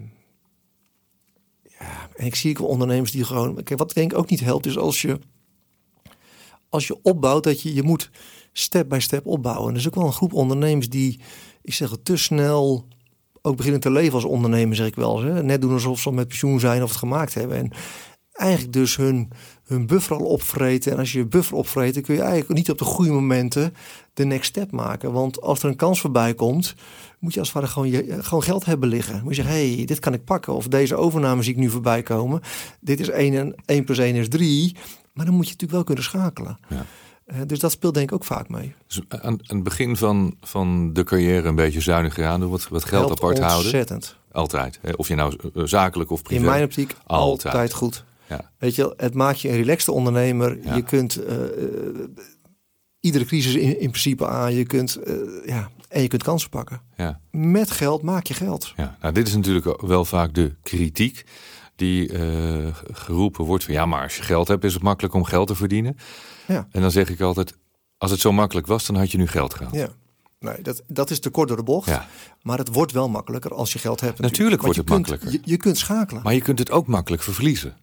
[1.79, 3.61] ja, en ik zie ook wel ondernemers die gewoon.
[3.75, 5.19] Wat denk ik ook niet helpt, is als je
[6.69, 8.09] als je opbouwt, dat je je moet
[8.53, 9.67] step bij step opbouwen.
[9.67, 11.19] En er is ook wel een groep ondernemers die,
[11.61, 12.87] ik zeg het, te snel
[13.41, 15.21] ook beginnen te leven als ondernemer, zeg ik wel.
[15.21, 15.43] Hè?
[15.43, 17.57] Net doen alsof ze met pensioen zijn of het gemaakt hebben.
[17.57, 17.71] En
[18.33, 19.31] eigenlijk dus hun,
[19.63, 20.91] hun buffer al opvreten.
[20.91, 23.73] En als je je buffer opvreet, dan kun je eigenlijk niet op de goede momenten
[24.13, 25.11] de next step maken.
[25.11, 26.75] Want als er een kans voorbij komt,
[27.19, 29.21] moet je als het ware gewoon, je, gewoon geld hebben liggen.
[29.23, 30.53] Moet je zeggen, hey, dit kan ik pakken.
[30.53, 32.41] Of deze overname zie ik nu voorbij komen.
[32.79, 34.75] Dit is 1 en 1 plus 1 is 3.
[35.13, 36.59] Maar dan moet je natuurlijk wel kunnen schakelen.
[36.69, 36.85] Ja.
[37.45, 38.75] Dus dat speelt denk ik ook vaak mee.
[38.87, 42.49] Dus aan, aan het begin van, van de carrière een beetje zuiniger aan doen.
[42.49, 43.61] Wat, wat geld Helpt apart houden.
[43.61, 44.15] ontzettend.
[44.31, 44.79] Altijd.
[44.81, 44.91] Hè?
[44.91, 46.39] Of je nou eh, zakelijk of privé.
[46.41, 47.53] In mijn optiek Altijd.
[47.53, 48.05] altijd, goed.
[48.29, 48.51] Ja.
[48.57, 50.57] Weet je, het maakt je een relaxte ondernemer.
[50.63, 50.75] Ja.
[50.75, 51.49] Je kunt eh, eh,
[52.99, 54.53] iedere crisis in, in principe aan.
[54.53, 54.99] Je kunt,
[55.45, 56.81] ja, en je kunt kansen pakken.
[56.97, 57.19] Ja.
[57.31, 58.73] Met geld maak je geld.
[58.75, 61.25] Ja, nou, dit is natuurlijk wel vaak de kritiek
[61.83, 65.23] die eh, geroepen wordt van ja, maar als je geld hebt is het makkelijk om
[65.23, 65.97] geld te verdienen.
[66.47, 66.67] Ja.
[66.71, 67.57] En dan zeg ik altijd,
[67.97, 69.73] als het zo makkelijk was, dan had je nu geld gehad.
[69.73, 69.87] Ja.
[70.39, 71.87] Nee, dat, dat is te kort door de bocht.
[71.89, 72.07] Ja.
[72.41, 74.19] Maar het wordt wel makkelijker als je geld hebt.
[74.19, 75.31] Natuurlijk wordt het kunt- makkelijker.
[75.31, 76.23] Je, je kunt schakelen.
[76.23, 77.75] Maar je kunt het ook makkelijk verliezen.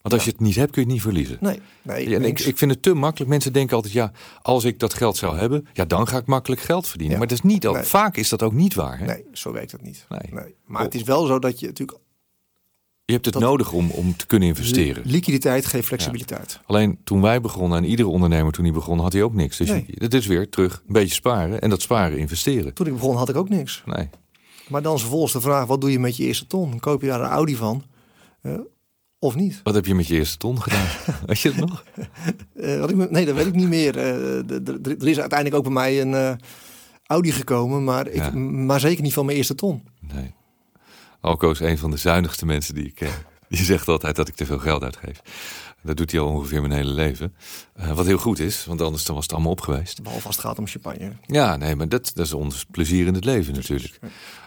[0.00, 1.38] Want als je het niet hebt, kun je het niet verliezen.
[1.40, 2.14] Nee, nee.
[2.14, 3.30] En ik, ik vind het te makkelijk.
[3.30, 6.60] Mensen denken altijd, ja, als ik dat geld zou hebben, ja, dan ga ik makkelijk
[6.60, 7.12] geld verdienen.
[7.12, 7.18] Ja.
[7.18, 7.72] Maar dat is niet al.
[7.74, 7.82] Nee.
[7.82, 8.98] Vaak is dat ook niet waar.
[8.98, 9.04] Hè?
[9.06, 10.06] Nee, zo werkt het niet.
[10.08, 10.54] Nee.
[10.66, 11.98] Maar het is wel zo dat je natuurlijk
[13.08, 15.02] Je hebt het Dat- nodig om, om te kunnen investeren.
[15.06, 16.60] liquiditeit geeft flexibiliteit.
[16.66, 19.56] Alleen toen wij begonnen, en iedere ondernemer toen hij begon, had hij ook niks.
[19.56, 19.84] Dus Nee.
[19.88, 21.60] het is weer terug een beetje sparen.
[21.60, 22.74] En dat sparen investeren.
[22.74, 23.82] Toen ik begon had ik ook niks.
[23.86, 24.08] Nee.
[24.68, 26.78] Maar dan is vervolgens de vraag, wat doe je met je eerste ton?
[26.78, 27.82] Koop je daar een Audi van?
[28.42, 28.52] Eh,
[29.18, 29.60] of niet?
[29.62, 30.86] Wat heb je met je eerste ton gedaan?
[31.26, 31.84] Weet je het nog?
[32.56, 33.96] Eh, wat ik, nee, dat weet ik niet meer.
[33.96, 34.50] Eh,
[35.00, 36.38] er is uiteindelijk ook bij mij een
[37.06, 38.30] Audi gekomen, maar, ik, Ja.
[38.36, 39.82] maar zeker niet van mijn eerste ton.
[40.14, 40.34] Nee.
[41.20, 43.12] Alco is een van de zuinigste mensen die ik ken.
[43.48, 45.20] Die zegt altijd dat ik te veel geld uitgeef.
[45.82, 47.34] Dat doet hij al ongeveer mijn hele leven.
[47.74, 50.02] Eh, wat heel goed is, want anders dan was het allemaal op geweest.
[50.02, 51.12] Behalve als het gaat om champagne.
[51.26, 53.98] Ja, nee, maar dat, dat is ons plezier in het leven natuurlijk.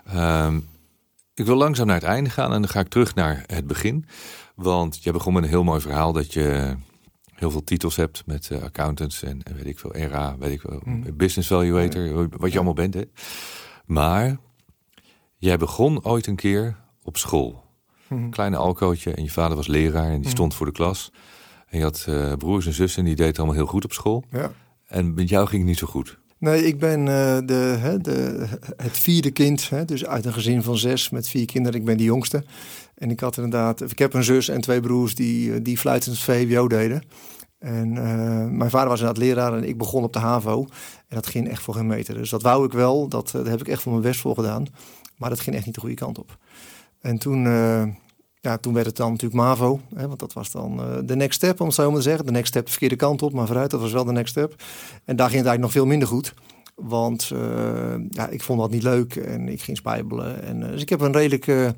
[0.05, 0.59] Ehm,
[1.34, 4.05] ik wil langzaam naar het einde gaan en dan ga ik terug naar het begin.
[4.55, 6.76] Want jij begon met een heel mooi verhaal dat je
[7.36, 10.61] heel veel titels hebt met eh, accountants en, en weet ik veel, RA, weet ik
[10.61, 11.15] wel, Mhm.
[11.15, 12.93] business valuator, wat je allemaal bent.
[12.93, 13.03] Hè.
[13.86, 14.38] Maar
[15.41, 17.63] jij begon ooit een keer op school.
[18.07, 18.29] Mhm.
[18.29, 20.29] Kleine alcootje en je vader was leraar en die Mhm.
[20.29, 21.11] stond voor de klas.
[21.67, 24.23] En je had eh, broers en zussen en die deden allemaal heel goed op school.
[24.31, 24.51] Ja.
[24.87, 26.19] En met jou ging het niet zo goed.
[26.37, 30.63] Nee, ik ben eh, de, hè, de, het vierde kind, hè, dus uit een gezin
[30.63, 31.79] van zes met vier kinderen.
[31.79, 32.43] Ik ben de jongste.
[32.95, 36.19] En ik had inderdaad, ik heb een zus en twee broers die, eh, die fluitend
[36.19, 37.03] VWO deden.
[37.59, 37.93] En
[38.57, 40.61] mijn vader was inderdaad leraar en ik begon op de HAVO.
[41.07, 42.13] En dat ging echt voor geen meter.
[42.13, 44.65] Dus dat wou ik wel, dat, daar heb ik echt voor mijn best voor gedaan.
[45.22, 46.38] Maar dat ging echt niet de goede kant op.
[47.01, 47.84] En toen, eh,
[48.39, 49.80] ja, toen werd het dan natuurlijk MAVO.
[49.95, 52.26] Hè, want dat was dan eh, de next step, om het zo maar te zeggen.
[52.26, 54.55] De next step de verkeerde kant op, maar vooruit, dat was wel de next step.
[55.05, 56.34] En daar ging het eigenlijk nog veel minder goed.
[56.76, 60.43] Want eh, ja, ik vond dat niet leuk en ik ging spijbelen.
[60.43, 61.74] En, dus ik heb een redelijk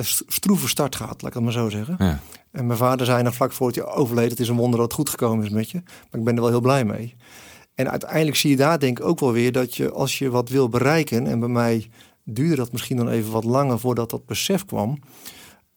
[0.00, 1.94] st- stroeve start gehad, laat ik het maar zo zeggen.
[1.98, 2.20] Ja.
[2.50, 4.30] En mijn vader zei nog vlak voor het je overleed...
[4.30, 5.82] het is een wonder dat het goed gekomen is met je.
[5.84, 7.16] Maar ik ben er wel heel blij mee.
[7.74, 9.52] En uiteindelijk zie je daar denk ik ook wel weer...
[9.52, 11.26] dat je als je wat wil bereiken...
[11.26, 11.90] en bij mij
[12.24, 14.98] duurde dat misschien dan even wat langer voordat dat besef kwam...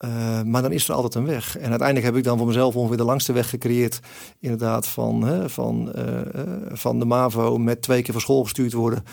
[0.03, 1.57] Eh, maar dan is er altijd een weg.
[1.57, 3.99] En uiteindelijk heb ik dan voor mezelf ongeveer de langste weg gecreëerd.
[4.39, 8.73] Inderdaad, van, hè, van, eh, eh, van de MAVO met twee keer van school gestuurd
[8.73, 9.03] worden.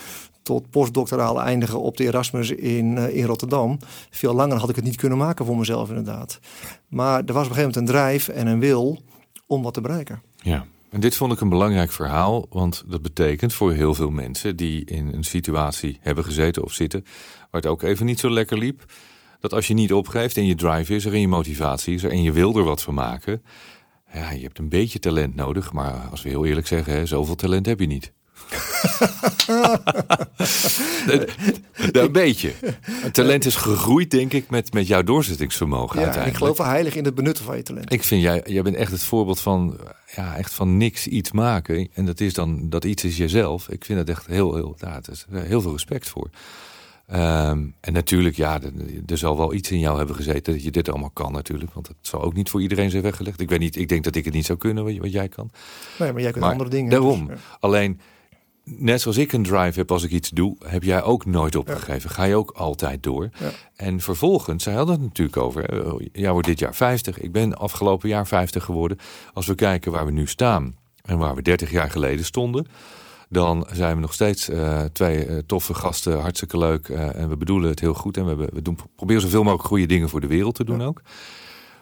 [0.43, 3.77] tot postdoctoraal eindigen op de Erasmus in, in Rotterdam.
[4.09, 6.39] Veel langer had ik het niet kunnen maken voor mezelf, inderdaad.
[6.87, 9.01] Maar er was op een gegeven moment een drijf en een wil
[9.47, 10.21] om wat te bereiken.
[10.35, 14.55] Ja, en dit vond ik een belangrijk verhaal, want dat betekent voor heel veel mensen
[14.55, 17.03] die in een situatie hebben gezeten of zitten
[17.51, 18.85] waar het ook even niet zo lekker liep,
[19.39, 22.11] dat als je niet opgeeft en je drive is er en je motivatie is er
[22.11, 23.43] en je wil er wat van maken,
[24.13, 27.35] ja, je hebt een beetje talent nodig, maar als we heel eerlijk zeggen, hè, zoveel
[27.35, 28.13] talent heb je niet.
[31.91, 32.51] een beetje.
[32.91, 36.37] Het talent is gegroeid, denk ik, met, met jouw doorzettingsvermogen Ja, en ik uiteindelijk.
[36.37, 37.93] geloof heilig in het benutten van je talent.
[37.93, 39.77] Ik vind jij, jij bent echt het voorbeeld van,
[40.15, 41.89] ja, echt van niks iets maken.
[41.93, 43.69] En dat is dan, dat iets is jezelf.
[43.69, 46.29] Ik vind het echt heel, heel, ja, het is eh, heel veel respect voor.
[47.07, 48.71] Ehm, en natuurlijk, ja, er,
[49.05, 51.73] er zal wel iets in jou hebben gezeten dat je dit allemaal kan natuurlijk.
[51.73, 53.39] Want het zal ook niet voor iedereen zijn weggelegd.
[53.39, 55.51] Ik weet niet, ik denk dat ik het niet zou kunnen wat, wat jij kan.
[55.99, 56.89] Nee, maar jij kunt Maar andere dingen.
[56.89, 57.27] Daarom.
[57.27, 57.57] dus, ja.
[57.59, 57.99] Alleen,
[58.77, 62.09] net zoals ik een drive heb als ik iets doe, heb jij ook nooit opgegeven.
[62.09, 63.29] Ga je ook altijd door.
[63.39, 63.49] Ja.
[63.75, 65.63] En vervolgens, zij hadden het natuurlijk over.
[65.63, 67.19] hè, Jij wordt dit jaar 50.
[67.19, 68.97] Ik ben afgelopen jaar 50 geworden.
[69.33, 72.67] Als we kijken waar we nu staan en waar we 30 jaar geleden stonden.
[73.29, 76.89] Dan zijn we nog steeds eh, twee eh, toffe gasten, hartstikke leuk.
[76.89, 78.17] eh, en we bedoelen het heel goed.
[78.17, 80.79] En we, hebben, we doen, proberen zoveel mogelijk goede dingen voor de wereld te doen
[80.79, 80.85] Ja.
[80.85, 81.01] ook.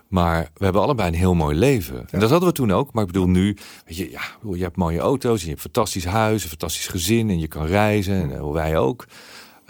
[0.09, 2.05] Maar we hebben allebei een heel mooi leven.
[2.09, 2.93] En dat hadden we toen ook.
[2.93, 4.21] Maar ik bedoel nu, weet je, ja,
[4.53, 7.47] je hebt mooie auto's, en je hebt een fantastisch huis, een fantastisch gezin en je
[7.47, 8.13] kan reizen.
[8.21, 9.05] En eh, wij ook.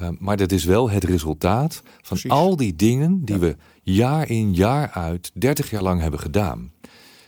[0.01, 2.31] Uh, maar dat is wel het resultaat van Precies.
[2.31, 3.41] al die dingen die Ja.
[3.41, 6.71] we jaar in jaar uit 30 jaar lang hebben gedaan.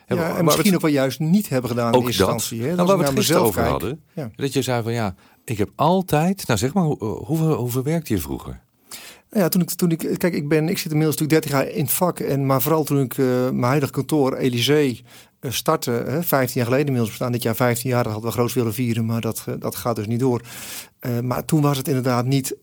[0.08, 2.34] Ja, en misschien ook wel juist niet hebben gedaan ook in eerste dat.
[2.34, 2.68] instantie.
[2.68, 2.76] Hè?
[2.76, 3.68] Nou, waar we het gisteren over kijk.
[3.72, 4.02] hadden.
[4.14, 4.32] Ja.
[4.36, 6.48] Dat je zei van ja, ik heb altijd.
[6.48, 8.62] Nou zeg maar, hoe, hoe, hoe verwerkte je vroeger?
[9.36, 11.84] Ja, toen ik, toen ik, kijk, ik, ben, ik zit inmiddels natuurlijk 30 jaar in
[11.84, 12.20] het vak.
[12.20, 15.02] En, maar vooral toen ik eh, mijn huidige kantoor, Elysée,
[15.40, 17.32] eh, startte, hè, 15 jaar geleden inmiddels bestaan.
[17.32, 19.96] Dit jaar 15 jaar, dat hadden we groot willen vieren, maar dat, eh, dat gaat
[19.96, 20.42] dus niet door.
[21.24, 22.56] Maar toen was het inderdaad niet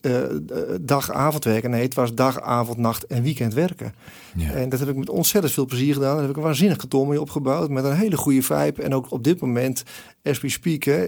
[0.81, 1.69] dag-avond werken.
[1.69, 3.93] Nee, het was dag, avond, nacht en weekend werken.
[4.35, 4.51] Ja.
[4.51, 6.11] En dat heb ik met ontzettend veel plezier gedaan.
[6.11, 7.69] Daar heb ik een waanzinnig kantoor mee opgebouwd.
[7.69, 8.81] Met een hele goede vibe.
[8.81, 9.83] En ook op dit moment,
[10.23, 11.03] as we speak, hè,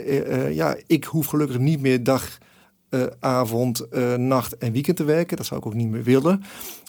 [0.48, 2.38] ja, ik hoef gelukkig niet meer dag,
[2.92, 5.38] eh, avond, eh, nacht en weekend te werken.
[5.38, 6.44] Dat zou ik ook niet meer willen.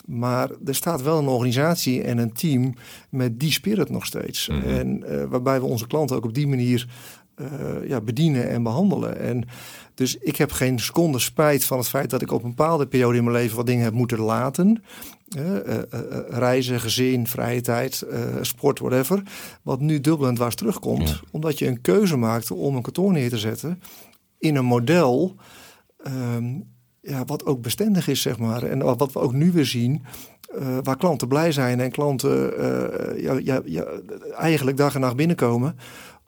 [0.06, 2.74] Maar er staat wel een organisatie en een team
[3.08, 4.48] met die spirit nog steeds.
[4.48, 4.68] Mhm.
[4.68, 6.88] En eh, waarbij we onze klanten ook op die manier
[7.86, 9.20] ja, bedienen en behandelen.
[9.20, 9.48] En
[9.94, 13.18] dus ik heb geen seconde spijt van het feit dat ik op een bepaalde periode
[13.18, 14.82] in mijn leven wat dingen heb moeten laten.
[16.28, 18.06] reizen, gezin, vrije tijd,
[18.40, 19.22] sport, whatever.
[19.62, 21.20] Wat nu dubbel en dwars terugkomt.
[21.30, 23.80] Omdat je een keuze maakte om een kantoor neer te zetten
[24.42, 25.36] in een model
[26.04, 26.60] ehm,
[27.00, 28.62] ja, wat ook bestendig is, zeg maar.
[28.62, 30.02] En wat we ook nu weer zien,
[30.58, 33.84] uh, waar klanten blij zijn en klanten uh, ja, ja, ja,
[34.36, 35.76] eigenlijk dag en nacht binnenkomen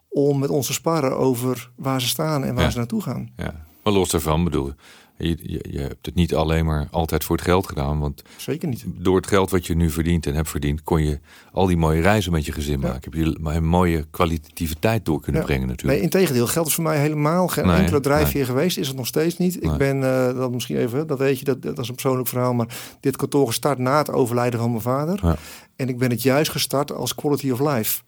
[0.09, 3.29] om met ons te sparren over waar ze staan en waar ze naartoe gaan.
[3.35, 3.53] Ja.
[3.83, 4.73] Maar los daarvan bedoel
[5.17, 7.99] je, je, je, hebt het niet alleen maar altijd voor het geld gedaan.
[7.99, 8.85] Want Zeker niet.
[8.87, 11.19] Door het geld wat je nu verdient en hebt verdiend, kon je
[11.51, 13.11] al die mooie reizen met je gezin maken.
[13.11, 15.97] Heb je een mooie kwalitatieve tijd door kunnen brengen natuurlijk.
[15.97, 18.77] Nee, integendeel, geld is voor mij helemaal geen enkele drijfveer geweest.
[18.77, 19.63] Is het nog steeds niet.
[19.63, 22.53] Ik ben, uh, dat misschien even, dat weet je, dat, dat is een persoonlijk verhaal.
[22.53, 25.37] Maar dit kantoor gestart na het overlijden van mijn vader.
[25.75, 28.01] En ik ben het juist gestart als quality of life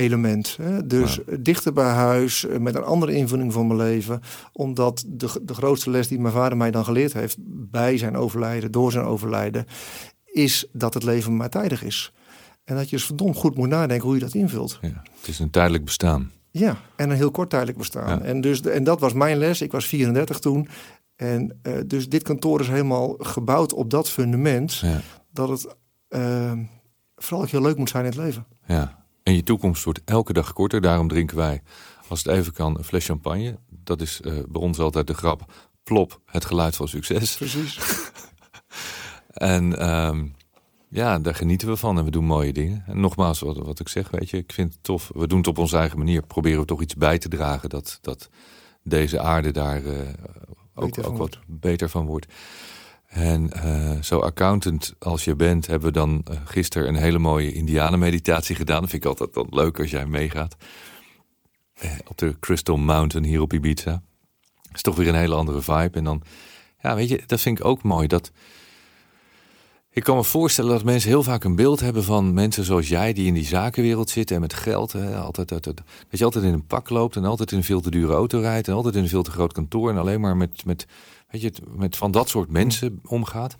[0.00, 0.56] element.
[0.62, 0.86] Hè?
[0.86, 4.20] Dus dichter bij huis, eh, met een andere invulling van mijn leven.
[4.52, 7.36] Omdat de, de grootste les die mijn vader mij dan geleerd heeft...
[7.70, 9.66] bij zijn overlijden, door zijn overlijden...
[10.24, 12.12] is dat het leven maar tijdig is.
[12.64, 14.78] En dat je dus verdomd goed moet nadenken hoe je dat invult.
[14.80, 16.30] Ja, het is een tijdelijk bestaan.
[16.50, 18.22] Ja, en een heel kort tijdelijk bestaan.
[18.22, 19.60] En, dus, en dat was mijn les.
[19.60, 20.68] Ik was 34 toen.
[21.16, 24.82] En uh, dus dit kantoor is helemaal gebouwd op dat fundament...
[25.32, 25.66] dat het
[26.08, 26.52] uh,
[27.16, 28.46] vooral heel leuk moet zijn in het leven.
[28.66, 28.99] Ja.
[29.30, 30.80] En je toekomst wordt elke dag korter.
[30.80, 31.62] Daarom drinken wij,
[32.08, 33.58] als het even kan, een fles champagne.
[33.68, 35.52] Dat is uh, bij ons altijd de grap.
[35.82, 37.36] Plop, het geluid van succes.
[37.36, 37.78] Precies.
[39.32, 40.34] en um,
[40.88, 42.84] ja, daar genieten we van en we doen mooie dingen.
[42.86, 45.10] En nogmaals, wat, wat ik zeg, weet je, ik vind het tof.
[45.14, 46.22] We doen het op onze eigen manier.
[46.22, 48.28] Proberen we toch iets bij te dragen dat, dat
[48.82, 49.98] deze aarde daar uh,
[50.74, 52.26] ook, ook wat beter van wordt.
[53.10, 57.52] En uh, zo accountant als je bent, hebben we dan uh, gisteren een hele mooie
[57.52, 58.80] indianenmeditatie gedaan.
[58.80, 60.56] Dat vind ik altijd dan leuk als jij meegaat.
[61.84, 64.02] Uh, op de Crystal Mountain hier op Ibiza.
[64.62, 65.98] Dat is toch weer een hele andere vibe.
[65.98, 66.22] En dan,
[66.82, 68.06] ja, weet je, dat vind ik ook mooi.
[68.06, 68.30] Dat,
[69.90, 73.12] ik kan me voorstellen dat mensen heel vaak een beeld hebben van mensen zoals jij,
[73.12, 74.92] die in die zakenwereld zitten en met geld.
[74.92, 77.80] Hè, altijd, dat, dat je altijd in een pak loopt en altijd in een veel
[77.80, 80.36] te dure auto rijdt en altijd in een veel te groot kantoor en alleen maar
[80.36, 80.86] met, met
[81.30, 83.56] weet je, met van dat soort mensen omgaat.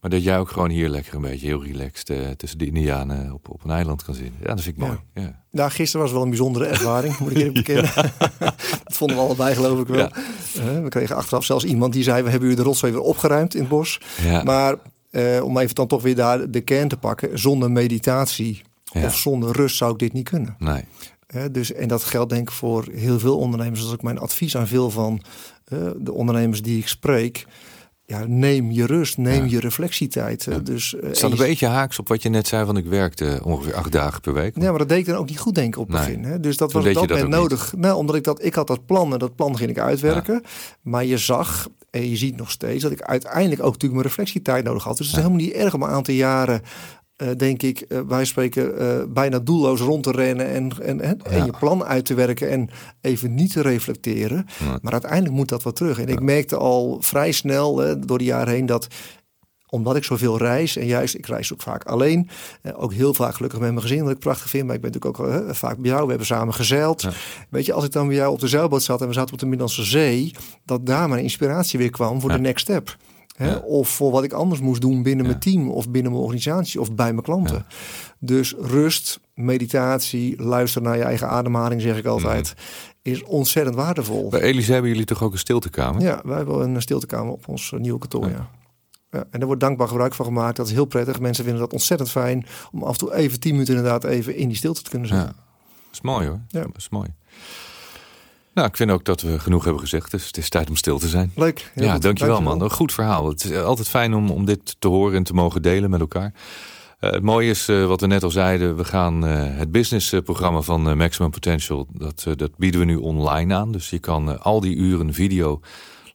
[0.00, 3.32] Maar dat jij ook gewoon hier lekker een beetje heel relaxed uh, tussen de Indianen
[3.32, 4.36] op, op een eiland kan zitten.
[4.40, 4.98] Ja, dat vind ik mooi.
[5.14, 5.42] Ja.
[5.50, 7.90] Nou, gisteren was wel een bijzondere ervaring, moet ik eerlijk bekennen.
[8.84, 10.08] dat vonden we allebei, geloof ik wel.
[10.56, 13.54] Uh, we kregen achteraf zelfs iemand die zei: We hebben u de rotzooi weer opgeruimd
[13.54, 14.00] in het bos.
[14.44, 14.74] Maar
[15.10, 19.52] uh, om even dan toch weer daar de kern te pakken, zonder meditatie of zonder
[19.52, 20.56] rust zou ik dit niet kunnen.
[20.58, 20.84] Nee.
[21.50, 23.80] dus, en dat geldt denk ik voor heel veel ondernemers.
[23.80, 25.22] Dat is ook mijn advies aan veel van
[25.98, 27.46] de ondernemers die ik spreek.
[28.04, 30.44] Ja, neem je rust, neem je reflectietijd.
[30.44, 30.58] Ja.
[30.58, 33.40] Dus, uh, het staat een beetje haaks op wat je net zei, van ik werkte
[33.44, 34.60] ongeveer acht dagen per week.
[34.60, 36.24] Ja, maar dat deed ik dan ook niet goed denken op het begin.
[36.24, 36.40] Hè?
[36.40, 37.72] Dus dat was op dat moment nodig.
[37.76, 40.42] Nou, omdat ik dat, ik had dat plan en dat plan ging ik uitwerken.
[40.82, 44.64] Maar je zag, en je ziet nog steeds, dat ik uiteindelijk ook natuurlijk mijn reflectietijd
[44.64, 44.96] nodig had.
[44.96, 46.62] Dus het is helemaal niet erg om een aantal jaren
[47.22, 51.20] uh, denk ik, uh, wij spreken uh, bijna doelloos rond te rennen en, en, en,
[51.24, 51.30] ja.
[51.30, 52.68] en, je plan uit te werken en
[53.00, 54.46] even niet te reflecteren.
[54.58, 54.78] Ja.
[54.82, 55.98] Maar uiteindelijk moet dat wat terug.
[55.98, 56.12] En ja.
[56.12, 58.86] ik merkte al vrij snel door de jaren heen dat
[59.68, 62.28] omdat ik zoveel reis en juist, ik reis ook vaak alleen,
[62.74, 65.20] ook heel vaak gelukkig met mijn gezin, wat ik prachtig vind, maar ik ben natuurlijk
[65.20, 67.08] ook vaak bij jou, we hebben samen gezeild.
[67.50, 69.38] Weet je, als ik dan bij jou op de zeilboot zat en we zaten op
[69.38, 72.96] de Middellandse Zee, dat daar mijn inspiratie weer kwam voor de next step.
[73.36, 73.50] Hè?
[73.50, 73.56] Ja.
[73.56, 75.30] Of voor wat ik anders moest doen binnen ja.
[75.30, 77.56] mijn team of binnen mijn organisatie of bij mijn klanten.
[77.68, 77.76] Ja.
[78.18, 83.12] Dus rust, meditatie, luisteren naar je eigen ademhaling, zeg ik altijd, mm.
[83.12, 84.28] is ontzettend waardevol.
[84.28, 86.02] Bij Elise hebben jullie toch ook een stiltekamer?
[86.02, 88.28] Ja, wij hebben een stiltekamer op ons nieuwe kantoor.
[88.28, 88.50] Ja.
[89.10, 90.56] Ja, en er wordt dankbaar gebruik van gemaakt.
[90.56, 91.20] Dat is heel prettig.
[91.20, 94.48] Mensen vinden dat ontzettend fijn om af en toe even tien minuten inderdaad even in
[94.48, 95.20] die stilte te kunnen zijn.
[95.20, 95.26] Ja.
[95.26, 95.34] Dat
[95.92, 96.40] is mooi hoor.
[96.48, 96.60] Ja.
[96.60, 97.08] Dat is mooi.
[98.56, 100.10] Nou, ik vind ook dat we genoeg hebben gezegd.
[100.10, 101.32] Dus het is tijd om stil te zijn.
[101.34, 101.72] Leuk.
[101.74, 102.02] Ja, goed.
[102.02, 102.62] dankjewel, man.
[102.62, 103.28] Een goed verhaal.
[103.28, 106.32] Het is altijd fijn om, om dit te horen en te mogen delen met elkaar.
[107.00, 110.60] Uh, het mooie is, uh, wat we net al zeiden, we gaan uh, het businessprogramma
[110.60, 113.72] van Maximum Potential, dat, dat bieden we nu online aan.
[113.72, 115.60] Dus je kan al die uren video,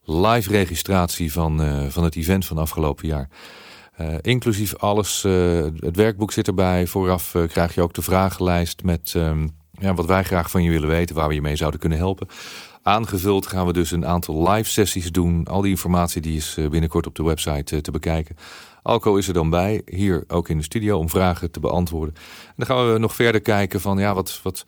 [0.04, 3.30] live registratie van, van het event van afgelopen jaar.
[4.22, 5.24] inclusief alles,
[5.80, 6.88] het werkboek zit erbij.
[6.88, 9.14] Vooraf krijg je ook de vragenlijst met...
[9.18, 11.98] Um, ja, wat wij graag van je willen weten, waar we je mee zouden kunnen
[11.98, 12.28] helpen.
[12.84, 15.46] Aangevuld gaan we dus een aantal live sessies doen.
[15.46, 18.36] Al die informatie die is binnenkort op de website te bekijken.
[18.84, 22.16] Alco is er dan bij, hier ook in de studio, om vragen te beantwoorden.
[22.48, 24.66] En dan gaan we nog verder kijken van, ja, wat, wat,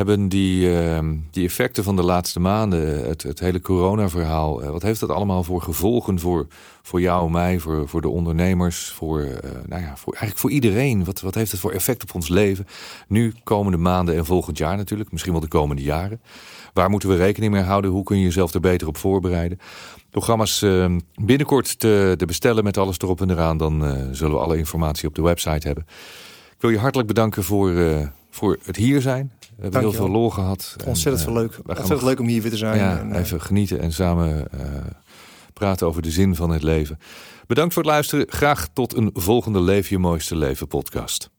[0.00, 5.00] hebben die, ehm, die effecten van de laatste maanden, het, het hele corona-verhaal, wat heeft
[5.00, 6.46] dat allemaal voor gevolgen voor,
[6.82, 9.28] voor jou, mij, voor, voor de ondernemers, voor,
[9.66, 11.04] nou ja, voor, eigenlijk voor iedereen?
[11.04, 12.66] Wat, wat heeft het voor effect op ons leven?
[13.08, 16.20] Nu, komende maanden en volgend jaar natuurlijk, misschien wel de komende jaren.
[16.72, 17.90] Waar moeten we rekening mee houden?
[17.90, 19.58] Hoe kun je jezelf er beter op voorbereiden?
[20.10, 23.56] Programma's uh, binnenkort te, te, bestellen met alles erop en eraan.
[23.56, 25.84] Dan uh, zullen we alle informatie op de website hebben.
[26.54, 27.72] Ik wil je hartelijk bedanken voor,
[28.30, 29.32] voor het hier zijn.
[29.60, 30.76] We hebben heel veel lol gehad.
[30.86, 31.58] Ontzettend veel leuk.
[31.66, 32.78] Ontzettend leuk om hier weer te zijn.
[32.78, 34.48] Ja, en, even genieten en samen
[35.52, 36.98] praten over de zin van het leven.
[37.46, 38.26] Bedankt voor het luisteren.
[38.28, 41.30] Graag tot een volgende Leef je mooiste leven podcast.